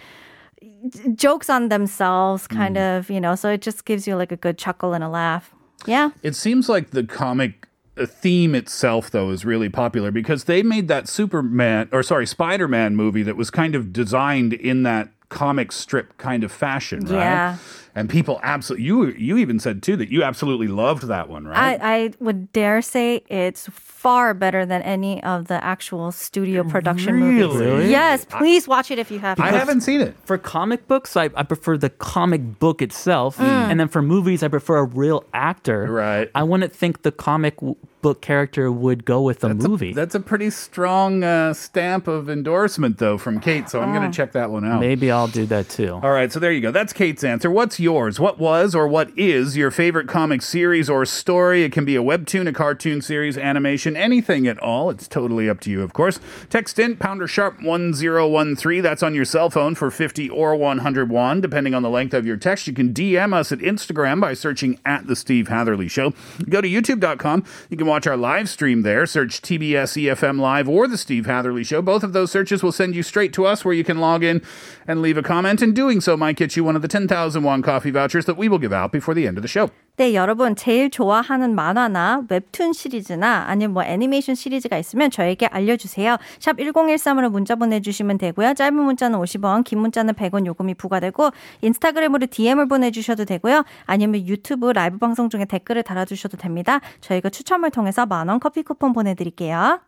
[1.15, 2.83] jokes on themselves, kind hmm.
[2.83, 5.55] of, you know, so it just gives you like a good chuckle and a laugh.
[5.87, 6.11] Yeah.
[6.23, 7.69] It seems like the comic
[8.07, 12.97] theme itself, though, is really popular because they made that Superman, or sorry, Spider Man
[12.97, 17.19] movie that was kind of designed in that comic strip kind of fashion, right?
[17.19, 17.57] Yeah.
[17.95, 21.81] And people absolutely, you you even said too that you absolutely loved that one, right?
[21.81, 23.69] I, I would dare say it's
[24.09, 27.55] far better than any of the actual studio production movies.
[27.61, 27.91] Really?
[27.91, 29.39] Yes, please watch it if you have.
[29.39, 30.17] I haven't seen it.
[30.25, 33.39] For comic books, I, I prefer the comic book itself.
[33.39, 35.83] And then for movies, I prefer a real actor.
[35.93, 36.31] Right.
[36.35, 39.93] I wouldn't think the comic w- book character would go with the movie.
[39.93, 43.69] That's a pretty strong uh, stamp of endorsement, though, from Kate.
[43.69, 44.81] So I'm going to check that one out.
[44.81, 46.01] Maybe I'll do that too.
[46.03, 46.71] All right, so there you go.
[46.71, 47.51] That's Kate's answer.
[47.51, 48.19] What's yours?
[48.19, 51.65] What was or what is your favorite comic series or story?
[51.65, 54.89] It can be a webtoon, a cartoon series, animation, anything at all.
[54.91, 56.21] It's totally up to you, of course.
[56.49, 58.83] Text in pounder sharp 1013.
[58.83, 62.37] That's on your cell phone for 50 or 101, depending on the length of your
[62.37, 62.67] text.
[62.67, 66.15] You can DM us at Instagram by searching at The Steve Hatherley Show.
[66.49, 67.45] Go to youtube.com.
[67.69, 69.05] You can watch our live stream there.
[69.05, 71.83] Search TBS EFM Live or The Steve Hatherley Show.
[71.83, 74.43] Both of those searches will send you straight to us where you can log in
[74.87, 75.61] and leave a comment.
[75.63, 78.49] And doing so might get you one of the 10,000 won coffee vouchers that we
[78.49, 79.71] will give out before the end of the show.
[79.99, 86.19] 네, 여러분 제일 좋아하는 만화나 웹툰 시리즈나 아니면 뭐 애니메이션 시리즈가 있으면 저에게 알려주세요.
[86.39, 88.55] 샵 1013으로 문자 보내주시면 되고요.
[88.55, 91.31] 짧은 문자는 50원, 긴 문자는 100원 요금이 부과되고
[91.63, 93.65] 인스타그램으로 DM을 보내주셔도 되고요.
[93.87, 96.79] 아니면 유튜브 라이브 방송 중에 댓글을 달아주셔도 됩니다.
[97.01, 99.81] 저희가 추첨을 통해서 만원 커피 쿠폰 보내드릴게요.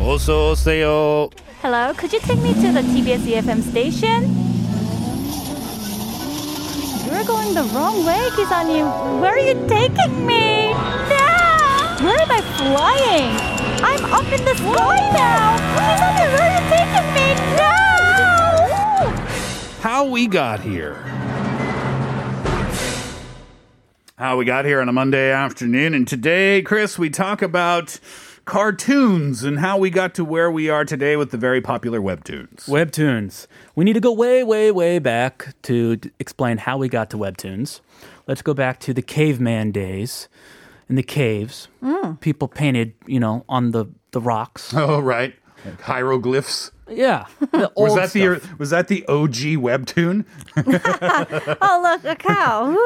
[0.00, 1.28] 어서 오세요.
[1.62, 4.61] Hello, could you take me to the TBS EFM station?
[7.12, 8.80] We're going the wrong way, Kisani.
[9.20, 10.70] Where are you taking me?
[10.70, 12.02] Yeah!
[12.02, 13.36] Where am I flying?
[13.84, 15.58] I'm up in the sky now!
[15.76, 17.26] Kisani, where are you taking me?
[17.58, 17.76] No!
[19.82, 20.94] How we got here.
[24.16, 25.92] How we got here on a Monday afternoon.
[25.92, 28.00] And today, Chris, we talk about
[28.44, 32.68] cartoons and how we got to where we are today with the very popular webtoons.
[32.68, 33.46] Webtoons.
[33.74, 37.16] We need to go way, way, way back to d- explain how we got to
[37.16, 37.80] webtoons.
[38.26, 40.28] Let's go back to the caveman days.
[40.88, 42.20] In the caves, mm.
[42.20, 44.74] people painted, you know, on the, the rocks.
[44.76, 45.34] Oh, right.
[45.64, 46.70] Like hieroglyphs.
[46.90, 47.26] Yeah.
[47.52, 50.24] The Was old that the was that the OG webtoon?
[51.62, 52.76] Oh, look, a cow.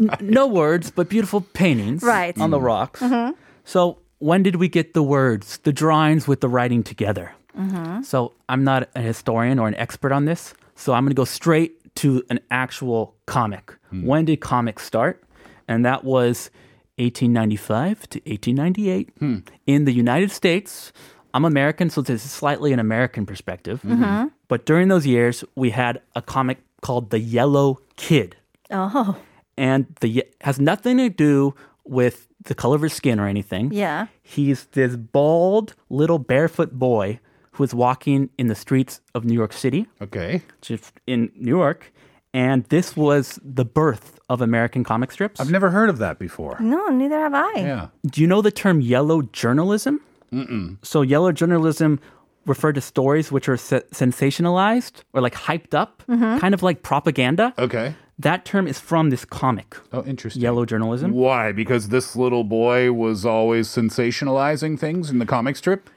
[0.00, 0.08] Ooh.
[0.20, 2.38] no words, but beautiful paintings Right.
[2.38, 3.00] on the rocks.
[3.00, 3.32] Mm-hmm.
[3.64, 7.32] So when did we get the words, the drawings with the writing together?
[7.58, 8.00] Mm-hmm.
[8.04, 11.26] So I'm not a historian or an expert on this, so I'm going to go
[11.26, 13.74] straight to an actual comic.
[13.90, 14.06] Hmm.
[14.06, 15.22] When did comics start?
[15.68, 16.48] And that was
[16.96, 19.38] 1895 to 1898 hmm.
[19.66, 20.90] in the United States.
[21.34, 23.82] I'm American, so this is slightly an American perspective.
[23.82, 24.04] Mm-hmm.
[24.04, 24.28] Mm-hmm.
[24.48, 28.36] But during those years, we had a comic called The Yellow Kid
[28.70, 29.18] Oh,
[29.58, 31.54] and the has nothing to do
[31.84, 33.70] with the color of his skin or anything.
[33.72, 34.06] yeah.
[34.22, 37.20] He's this bald little barefoot boy
[37.52, 40.42] who is walking in the streets of New York City, Okay.
[40.60, 41.92] just in New York,
[42.32, 45.38] and this was the birth of American comic strips.
[45.40, 46.56] I've never heard of that before.
[46.58, 47.52] No, neither have I.
[47.56, 47.86] Yeah.
[48.06, 50.00] Do you know the term yellow journalism?
[50.32, 50.78] Mm-mm.
[50.82, 52.00] So yellow journalism
[52.46, 56.38] referred to stories which are se- sensationalized or like hyped up, mm-hmm.
[56.38, 57.54] kind of like propaganda.
[57.58, 57.94] Okay.
[58.18, 60.40] That term is from this comic, Oh, interesting.
[60.40, 61.12] yellow journalism.
[61.12, 61.50] Why?
[61.50, 65.90] Because this little boy was always sensationalizing things in the comic strip?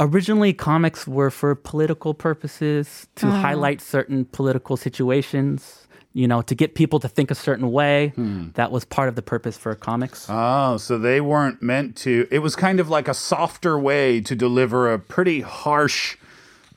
[0.00, 3.30] originally comics were for political purposes to oh.
[3.30, 8.48] highlight certain political situations you know to get people to think a certain way hmm.
[8.54, 12.26] that was part of the purpose for comics Oh, so they weren't meant to.
[12.30, 16.16] It was kind of like a softer way to deliver a pretty harsh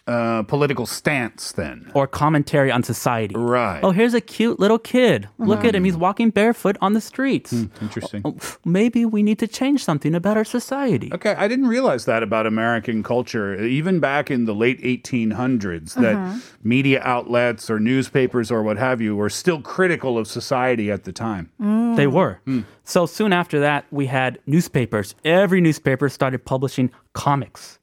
[0.07, 1.91] uh, political stance then.
[1.93, 3.35] or commentary on society.
[3.35, 3.81] Right.
[3.83, 5.27] Oh, here's a cute little kid.
[5.37, 5.83] Look at him.
[5.83, 6.01] He's mm-hmm.
[6.01, 7.51] walking barefoot on the streets.
[7.51, 8.21] Hmm, interesting.
[8.23, 11.11] Oh, oh, maybe we need to change something about our society.
[11.13, 13.61] Okay, I didn't realize that about American culture.
[13.63, 16.39] Even back in the late 1800s, that mm-hmm.
[16.63, 21.11] media outlets or newspapers or what have you were still critical of society at the
[21.11, 21.51] time.
[21.61, 21.95] Mm.
[21.95, 22.39] They were.
[22.45, 22.61] Hmm.
[22.83, 25.15] So soon after that, we had newspapers.
[25.25, 27.79] Every newspaper started publishing comics.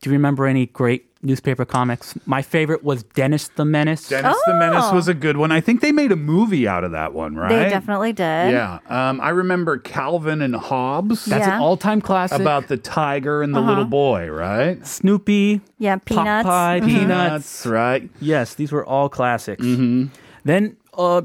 [0.00, 2.14] Do you remember any great newspaper comics?
[2.26, 4.08] My favorite was Dennis the Menace.
[4.08, 5.50] Dennis the Menace was a good one.
[5.52, 7.48] I think they made a movie out of that one, right?
[7.48, 8.52] They definitely did.
[8.52, 8.78] Yeah.
[8.88, 11.24] Um, I remember Calvin and Hobbes.
[11.24, 11.56] That's Yeah.
[11.56, 12.40] an all-time classic.
[12.40, 14.84] About the tiger and the little boy, right?
[14.86, 16.48] Snoopy, Yeah, Peanuts.
[16.48, 17.66] Popeye, Peanuts.
[17.66, 18.08] right?
[18.20, 19.64] Yes, these were all classics.
[20.44, 21.22] Then, uh,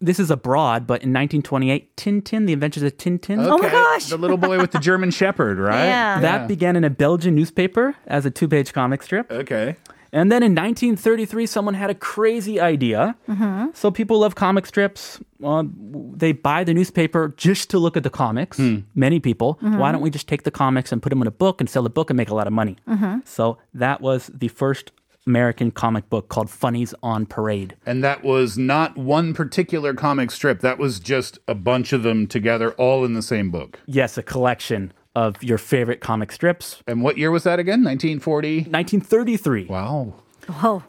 [0.00, 3.38] this is abroad, but in 1928, Tintin, The Adventures of Tintin.
[3.38, 4.06] Oh my gosh.
[4.06, 5.86] The little boy with the German Shepherd, right?
[5.86, 6.20] Yeah.
[6.20, 9.30] That began in a Belgian newspaper as a two page comic strip.
[9.32, 9.76] Okay.
[10.12, 13.16] And then in 1933, someone had a crazy idea.
[13.28, 13.66] Mm-hmm.
[13.74, 15.20] So people love comic strips.
[15.44, 18.56] Uh, they buy the newspaper just to look at the comics.
[18.56, 18.78] Hmm.
[18.94, 19.56] Many people.
[19.56, 19.76] Mm-hmm.
[19.78, 21.82] Why don't we just take the comics and put them in a book and sell
[21.82, 22.76] the book and make a lot of money?
[22.88, 23.18] Mm-hmm.
[23.24, 24.92] So that was the first
[25.26, 27.76] American comic book called Funnies on Parade.
[27.84, 30.60] And that was not one particular comic strip.
[30.60, 33.80] That was just a bunch of them together, all in the same book.
[33.86, 36.82] Yes, a collection of your favorite comic strips.
[36.86, 37.82] And what year was that again?
[37.82, 38.58] 1940?
[38.58, 39.64] 1933.
[39.64, 40.14] Wow.
[40.46, 40.84] Whoa.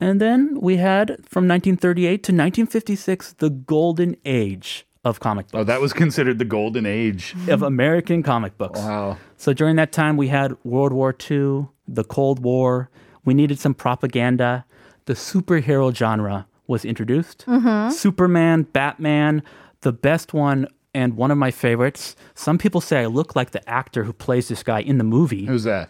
[0.00, 5.60] And then we had from 1938 to 1956 the golden age of comic oh, books.
[5.60, 7.34] Oh, that was considered the golden age.
[7.48, 8.78] of American comic books.
[8.78, 9.18] Wow.
[9.36, 12.90] So during that time, we had World War II, the Cold War.
[13.27, 14.65] We needed some propaganda.
[15.05, 17.45] The superhero genre was introduced.
[17.91, 19.43] Superman, Batman,
[19.81, 22.15] the best one, and one of my favorites.
[22.35, 25.45] Some people say I look like the actor who plays this guy in the movie.
[25.45, 25.89] Who's that?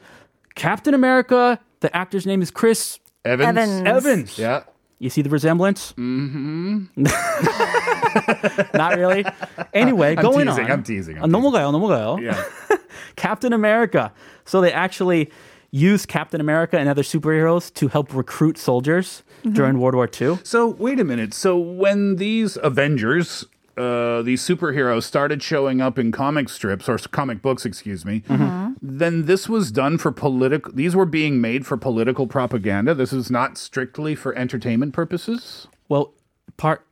[0.55, 1.59] Captain America.
[1.81, 3.57] The actor's name is Chris Evans?
[3.57, 3.87] Evans.
[3.87, 4.39] Evans.
[4.39, 4.63] Yeah.
[4.99, 5.93] You see the resemblance?
[5.97, 7.03] Mm-hmm.
[8.73, 9.25] Not really.
[9.73, 10.71] Anyway, I'm going teasing, on.
[10.71, 12.21] I'm teasing, I'm 아, 넘어가요, 넘어가요.
[12.21, 12.41] Yeah.
[13.17, 14.13] Captain America.
[14.45, 15.29] So they actually
[15.70, 19.52] used Captain America and other superheroes to help recruit soldiers mm-hmm.
[19.52, 20.38] during World War II.
[20.42, 21.34] So wait a minute.
[21.34, 23.44] So when these Avengers,
[23.76, 28.42] uh, these superheroes started showing up in comic strips or comic books, excuse me, mm-hmm.
[28.42, 28.72] Mm-hmm.
[28.80, 30.72] then this was done for political.
[30.72, 32.94] These were being made for political propaganda.
[32.94, 35.68] This is not strictly for entertainment purposes.
[35.88, 36.14] Well,
[36.56, 36.86] part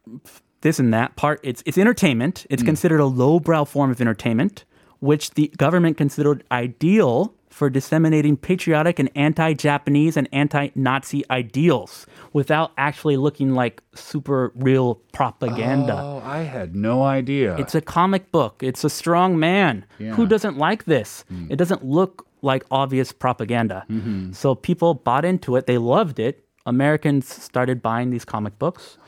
[0.61, 2.47] this and that part it's it's entertainment.
[2.51, 2.67] It's mm.
[2.67, 4.65] considered a lowbrow form of entertainment,
[5.01, 13.17] which the government considered ideal for disseminating patriotic and anti-Japanese and anti-Nazi ideals without actually
[13.17, 15.99] looking like super real propaganda.
[15.99, 17.57] Oh, I had no idea.
[17.57, 18.63] It's a comic book.
[18.63, 19.87] It's a strong man.
[19.99, 21.25] Who doesn't like this?
[21.31, 21.47] Hmm.
[21.51, 23.87] It doesn't look like obvious propaganda.
[23.89, 24.33] Mm-hmm.
[24.33, 25.67] So people bought into it.
[25.67, 26.45] They loved it.
[26.67, 28.99] Americans started buying these comic books.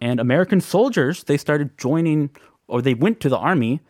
[0.00, 2.30] And American soldiers, they started joining
[2.66, 3.80] or they went to the army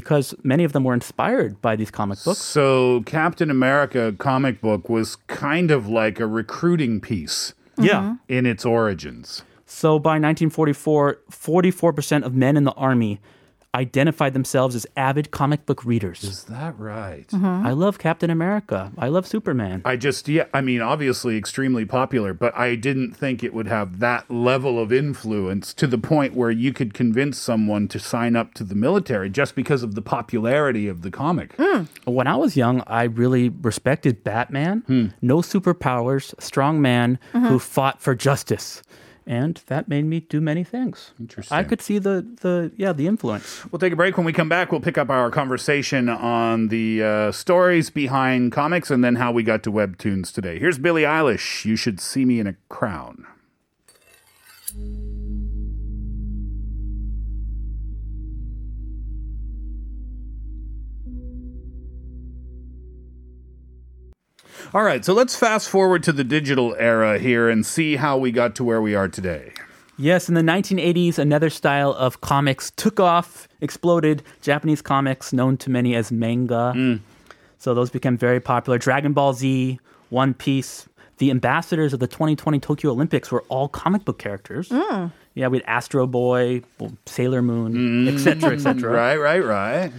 [0.00, 2.38] because many of them were inspired by these comic books.
[2.40, 8.16] so Captain America comic book was kind of like a recruiting piece Yeah.
[8.28, 9.42] in its origins.
[9.64, 13.20] So by 1944, 44% of men in the army
[13.76, 16.24] identified themselves as avid comic book readers.
[16.24, 17.28] Is that right?
[17.28, 17.66] Mm-hmm.
[17.66, 18.90] I love Captain America.
[18.96, 19.82] I love Superman.
[19.84, 23.98] I just, yeah, I mean, obviously extremely popular, but I didn't think it would have
[24.00, 28.54] that level of influence to the point where you could convince someone to sign up
[28.54, 31.54] to the military just because of the popularity of the comic.
[31.56, 31.86] Mm.
[32.04, 34.82] When I was young, I really respected Batman.
[34.86, 35.06] Hmm.
[35.20, 37.46] No superpowers, strong man mm-hmm.
[37.46, 38.82] who fought for justice.
[39.26, 41.10] And that made me do many things.
[41.18, 41.56] Interesting.
[41.56, 43.64] I could see the, the yeah, the influence.
[43.72, 44.16] We'll take a break.
[44.16, 48.88] When we come back, we'll pick up our conversation on the uh, stories behind comics
[48.88, 50.60] and then how we got to webtoons today.
[50.60, 51.64] Here's Billie Eilish.
[51.64, 53.26] You should see me in a crown.
[64.74, 68.32] All right, so let's fast forward to the digital era here and see how we
[68.32, 69.52] got to where we are today.
[69.98, 74.22] Yes, in the 1980s, another style of comics took off, exploded.
[74.42, 76.72] Japanese comics, known to many as manga.
[76.72, 76.96] Hmm.
[77.58, 78.78] So those became very popular.
[78.78, 79.78] Dragon Ball Z,
[80.10, 80.88] One Piece.
[81.18, 84.68] The ambassadors of the 2020 Tokyo Olympics were all comic book characters.
[84.70, 85.06] Hmm.
[85.34, 86.62] Yeah, we had Astro Boy,
[87.06, 87.72] Sailor Moon,
[88.06, 88.08] hmm.
[88.14, 88.90] etc., etc.
[88.90, 89.92] Right, right, right.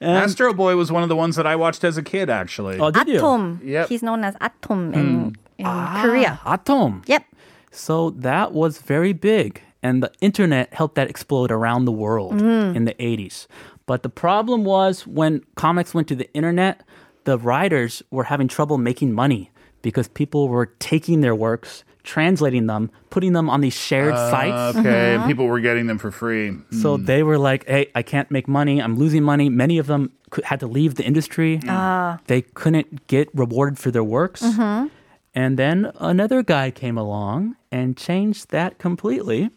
[0.00, 2.78] Astro Boy was one of the ones that I watched as a kid, actually.
[2.78, 3.18] Oh, did you?
[3.18, 3.60] Atom.
[3.64, 3.88] Yep.
[3.88, 5.28] He's known as Atom in, hmm.
[5.58, 6.40] in ah, Korea.
[6.44, 7.02] Atom.
[7.06, 7.24] Yep.
[7.70, 9.62] So that was very big.
[9.82, 12.76] And the internet helped that explode around the world mm-hmm.
[12.76, 13.46] in the 80s.
[13.86, 16.82] But the problem was when comics went to the internet,
[17.24, 19.50] the writers were having trouble making money
[19.82, 24.78] because people were taking their works, translating them, putting them on these shared ah, sites.
[24.78, 25.28] Okay, and uh-huh.
[25.28, 26.56] people were getting them for free.
[26.80, 27.04] So hmm.
[27.04, 28.80] they were like, "Hey, I can't make money.
[28.80, 31.60] I'm losing money." Many of them could, had to leave the industry.
[31.68, 32.18] Ah.
[32.26, 34.42] They couldn't get rewarded for their works.
[34.42, 34.88] Mm-hmm.
[35.34, 39.50] And then another guy came along and changed that completely.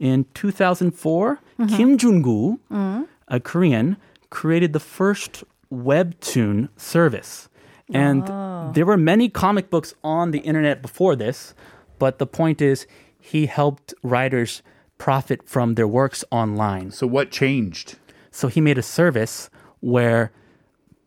[0.00, 1.76] In 2004, mm-hmm.
[1.76, 3.06] Kim Jun-gu, mm.
[3.28, 3.98] a Korean,
[4.30, 7.50] created the first webtoon service.
[7.92, 8.70] And oh.
[8.72, 11.54] there were many comic books on the internet before this,
[12.00, 12.88] but the point is
[13.20, 14.62] he helped writers
[14.98, 16.90] profit from their works online.
[16.90, 17.96] So what changed?
[18.32, 19.48] So he made a service
[19.78, 20.32] where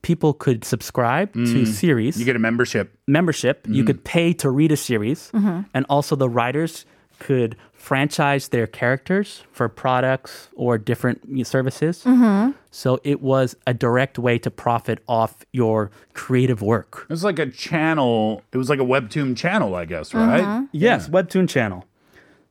[0.03, 1.67] people could subscribe to mm.
[1.67, 2.97] series You get a membership.
[3.07, 3.65] membership.
[3.67, 3.87] You mm-hmm.
[3.87, 5.61] could pay to read a series, mm-hmm.
[5.73, 6.85] and also the writers
[7.19, 12.05] could franchise their characters for products or different you know, services.
[12.05, 12.51] Mm-hmm.
[12.71, 17.05] So it was a direct way to profit off your creative work.
[17.09, 18.41] It was like a channel.
[18.53, 20.29] It was like a webtoon channel, I guess, mm-hmm.
[20.29, 20.67] right?
[20.71, 21.83] Yes, webtoon channel.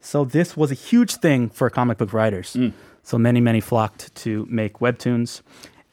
[0.01, 2.53] So this was a huge thing for comic book writers.
[2.53, 2.75] Mm.
[3.03, 5.41] So many, many flocked to make webtoons.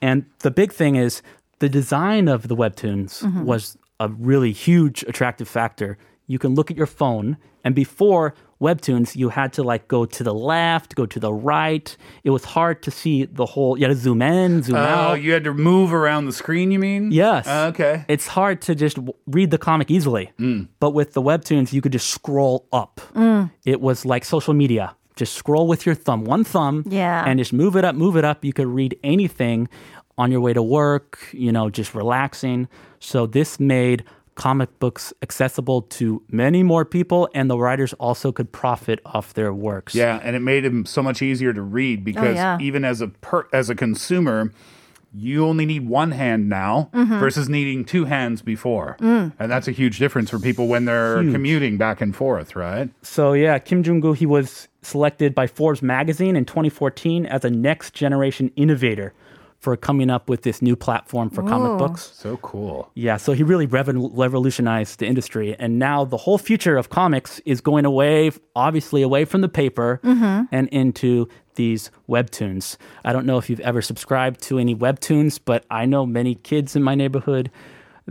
[0.02, 1.22] And the big thing is
[1.60, 3.46] the design of the webtoons mm-hmm.
[3.46, 5.98] was a really huge attractive factor.
[6.28, 10.24] You can look at your phone, and before webtoons, you had to like go to
[10.24, 11.96] the left, go to the right.
[12.24, 13.78] It was hard to see the whole.
[13.78, 15.12] You had to zoom in, zoom Oh, out.
[15.12, 16.72] Oh, you had to move around the screen.
[16.72, 17.12] You mean?
[17.12, 17.48] Yes.
[17.48, 18.06] Uh, okay.
[18.08, 20.32] It's hard to just w- read the comic easily.
[20.80, 23.02] But with the webtoons, you could just scroll up.
[23.66, 24.96] It was like social media.
[25.16, 27.26] Just scroll with your thumb, one thumb, Yeah.
[27.28, 28.46] and just move it up, move it up.
[28.46, 29.68] You could read anything
[30.18, 32.68] on your way to work, you know, just relaxing.
[33.00, 34.04] So this made
[34.40, 39.54] comic books accessible to many more people, and the writers also could profit off their
[39.54, 39.94] works.
[39.94, 42.58] Yeah, and it made them so much easier to read because yeah.
[42.62, 44.54] even as a per, as a consumer,
[45.14, 47.20] you only need one hand now Mm-hmm.
[47.20, 49.34] versus needing two hands before, Mm.
[49.40, 52.90] and that's a huge difference for people when they're commuting back and forth, right?
[53.02, 57.94] So yeah, Kim Jong-gu, he was selected by Forbes magazine in 2014 as a next
[57.94, 59.14] generation innovator
[59.60, 62.12] for coming up with this new platform for comic books.
[62.16, 62.90] So cool.
[62.96, 65.56] Yeah, so he really revo- revolutionized the industry.
[65.60, 70.00] And now the whole future of comics is going away, obviously, away from the paper
[70.02, 70.46] mm-hmm.
[70.52, 72.78] and into these webtoons.
[73.04, 76.78] I don't know if you've ever subscribed to any webtoons, but I know many kids
[76.78, 77.52] in my neighborhood.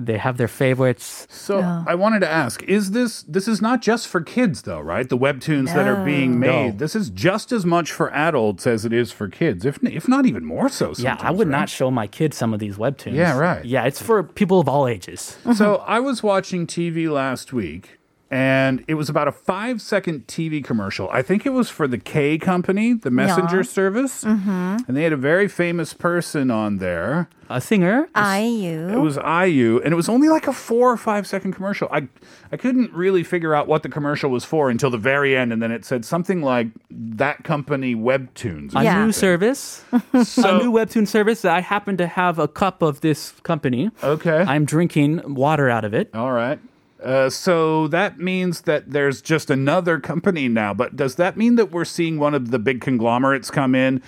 [0.07, 1.27] They have their favorites.
[1.31, 5.09] So I wanted to ask: Is this this is not just for kids though, right?
[5.09, 6.73] The webtoons that are being made.
[6.73, 6.79] No.
[6.79, 10.27] This is just as much for adults as it is for kids, if if not
[10.27, 10.95] even more so.
[10.99, 11.61] Yeah, I would right?
[11.61, 13.15] not show my kids some of these webtoons.
[13.15, 13.65] Yeah, right.
[13.65, 15.37] Yeah, it's for people of all ages.
[15.55, 17.98] So I was watching TV last week,
[18.31, 21.09] and it was about a five second TV commercial.
[21.11, 23.63] I think it was for the K company, the messenger Yeah.
[23.63, 24.77] service, mm-hmm.
[24.87, 27.29] and they had a very famous person on there.
[27.51, 28.09] A singer?
[28.15, 28.89] IU.
[28.91, 31.89] It was IU, and it was only like a four or five second commercial.
[31.91, 32.09] I
[32.53, 35.63] I couldn't really figure out what the commercial was for until the very end, and
[35.63, 38.75] then it said something like that company webtoons.
[38.75, 39.03] a Yeah.
[39.07, 39.83] new service,
[40.25, 41.47] So- a new webtoon service.
[41.47, 43.91] I happen to have a cup of this company.
[44.05, 44.45] Okay.
[44.47, 46.11] I'm drinking water out of it.
[46.15, 46.59] All right.
[47.03, 50.75] Uh, so that means that there's just another company now.
[50.75, 54.03] But does that mean that we're seeing one of the big conglomerates come in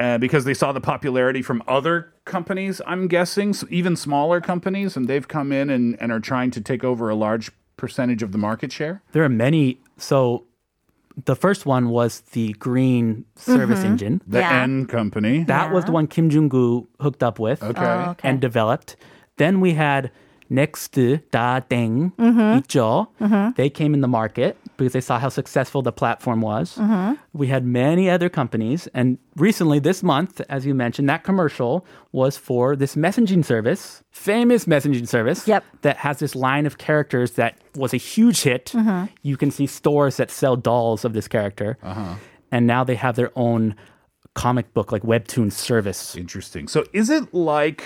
[0.00, 2.80] uh, because they saw the popularity from other companies?
[2.86, 6.60] I'm guessing, s- even smaller companies, and they've come in and, and are trying to
[6.60, 9.02] take over a large percentage of the market share?
[9.12, 9.80] There are many.
[9.96, 10.46] So
[11.24, 14.20] the first one was the green service engine.
[14.26, 14.62] The Yeah.
[14.62, 15.44] N company.
[15.44, 17.80] That was the one Kim Jong-gu hooked up with okay.
[17.80, 18.28] Oh, okay.
[18.28, 18.96] and developed.
[19.36, 20.10] Then we had
[20.52, 22.58] Next to Da Deng mm-hmm.
[22.58, 23.06] 있죠.
[23.20, 23.52] Mm-hmm.
[23.54, 26.76] They came in the market because they saw how successful the platform was.
[26.76, 27.14] Mm-hmm.
[27.32, 32.36] We had many other companies, and recently this month, as you mentioned, that commercial was
[32.36, 35.62] for this messaging service, famous messaging service Yep.
[35.82, 38.74] that has this line of characters that was a huge hit.
[39.22, 42.16] You can see stores that sell dolls of this character, uh-huh.
[42.50, 43.76] and now they have their own
[44.34, 46.16] comic book like webtoon service.
[46.16, 46.66] Interesting.
[46.66, 47.84] So is it like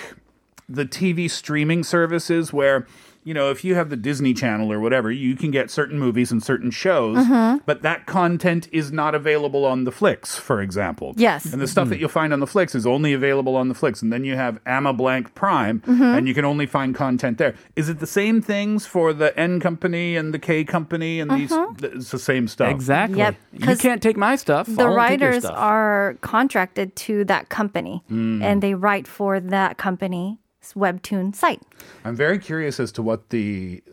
[0.67, 2.87] the TV streaming services where,
[3.23, 6.31] you know, if you have the Disney Channel or whatever, you can get certain movies
[6.31, 7.57] and certain shows, mm-hmm.
[7.65, 11.13] but that content is not available on the Flicks, for example.
[11.17, 11.51] Yes.
[11.51, 12.01] And the stuff that mm-hmm.
[12.01, 14.03] you'll find on the Flicks is only available on the Flicks.
[14.03, 16.03] And then you have Amma Blank Prime, mm-hmm.
[16.03, 17.55] and you can only find content there.
[17.75, 21.51] Is it the same things for the N company and the K company and these?
[21.51, 21.73] Uh-huh.
[21.81, 22.69] It's the same stuff.
[22.69, 23.17] Exactly.
[23.17, 24.67] Yep, You 'cause can't take my stuff.
[24.67, 25.57] the I'll take your writers stuff.
[25.57, 28.43] are contracted to that company mm.
[28.43, 30.37] and they write for that company's
[30.73, 31.61] webtoon site.
[32.03, 33.83] I'm very curious as to what the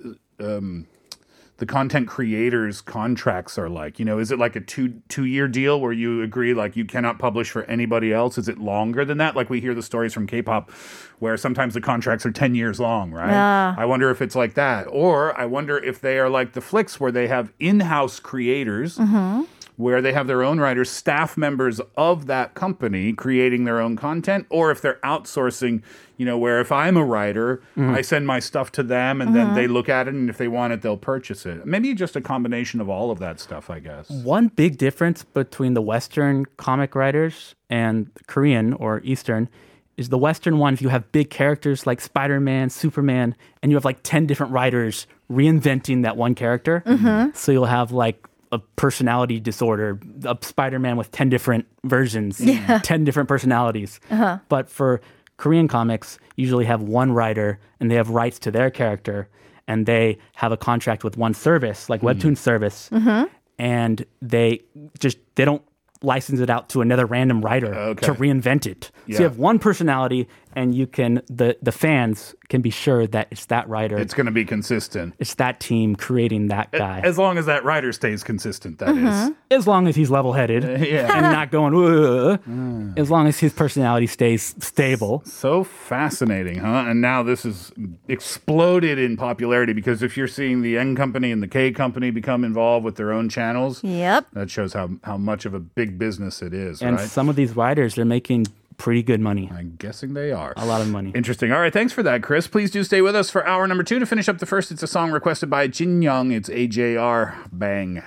[0.41, 0.87] um,
[1.59, 4.01] the content creators contracts are like.
[4.01, 6.85] You know, is it like a two two year deal where you agree like you
[6.85, 8.37] cannot publish for anybody else?
[8.37, 9.37] Is it longer than that?
[9.37, 10.73] Like we hear the stories from K-pop
[11.21, 13.31] where sometimes the contracts are 10 years long, right?
[13.31, 13.77] Yeah.
[13.79, 14.89] I wonder if it's like that.
[14.91, 18.99] Or I wonder if they are like the flicks where they have in-house creators
[19.83, 24.47] where they have their own writers, staff members of that company creating their own content,
[24.49, 25.83] or if they're outsourcing,
[26.17, 27.95] you know, where if I'm a writer, mm-hmm.
[27.95, 29.75] I send my stuff to them and then they uh-huh.
[29.75, 31.67] look at it and if they want it, they'll purchase it.
[31.67, 34.09] Maybe just a combination of all of that stuff, I guess.
[34.09, 39.49] One big difference between the Western comic writers and Korean or Eastern
[39.97, 43.77] is the Western one, if you have big characters like Spider Man, Superman, and you
[43.77, 46.83] have like 10 different writers reinventing that one character.
[46.87, 47.31] Mm-hmm.
[47.35, 52.39] So you'll have like a personality disorder, a Spider Man with 10 different versions,
[52.83, 53.99] 10 different personalities.
[54.11, 54.39] Uh-huh.
[54.49, 55.01] But for
[55.39, 59.29] Korean comics, usually have one writer and they have rights to their character
[59.67, 62.09] and they have a contract with one service, like hmm.
[62.09, 63.25] Webtoon service mm-hmm.
[63.59, 64.61] and they
[64.99, 65.63] just they don't
[66.03, 68.07] license it out to another random writer Okay.
[68.07, 68.91] to reinvent it.
[69.07, 73.29] So you have one personality and you can the the fans can be sure that
[73.31, 73.99] it's that writer.
[73.99, 75.15] It's going to be consistent.
[75.19, 77.01] it's that team creating that guy.
[77.01, 78.97] As long as that writer stays consistent, that is.
[78.97, 79.33] Mm-hmm.
[79.51, 81.11] As long as he's level headed uh, yeah.
[81.13, 82.99] and not going, "Ugh," mm.
[82.99, 85.23] as long as his personality stays stable.
[85.25, 86.85] So fascinating, huh?
[86.89, 87.73] And now this has
[88.09, 92.45] exploded in popularity because if you're seeing the N company and the K company become
[92.45, 94.27] involved with their own channels, Yep.
[94.33, 97.09] that shows how, how much of a big business it is, And right?
[97.09, 98.47] some of these writers, they're making
[98.83, 99.49] pretty good money.
[99.55, 100.55] I'm guessing they are.
[100.57, 101.13] A lot of money.
[101.15, 101.53] Interesting.
[101.53, 102.49] All right, thanks for that, Chris.
[102.49, 104.01] Please do stay with us for hour number two.
[104.01, 106.33] To finish up the first, it's a song requested by Jin Young.
[106.33, 108.03] It's AJR Bang.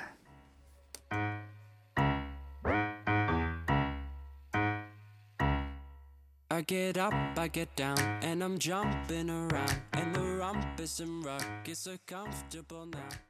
[6.52, 9.82] I get up, I get down, and I'm jumping around.
[9.94, 13.16] And the rumpus and ruckus are comfortable now.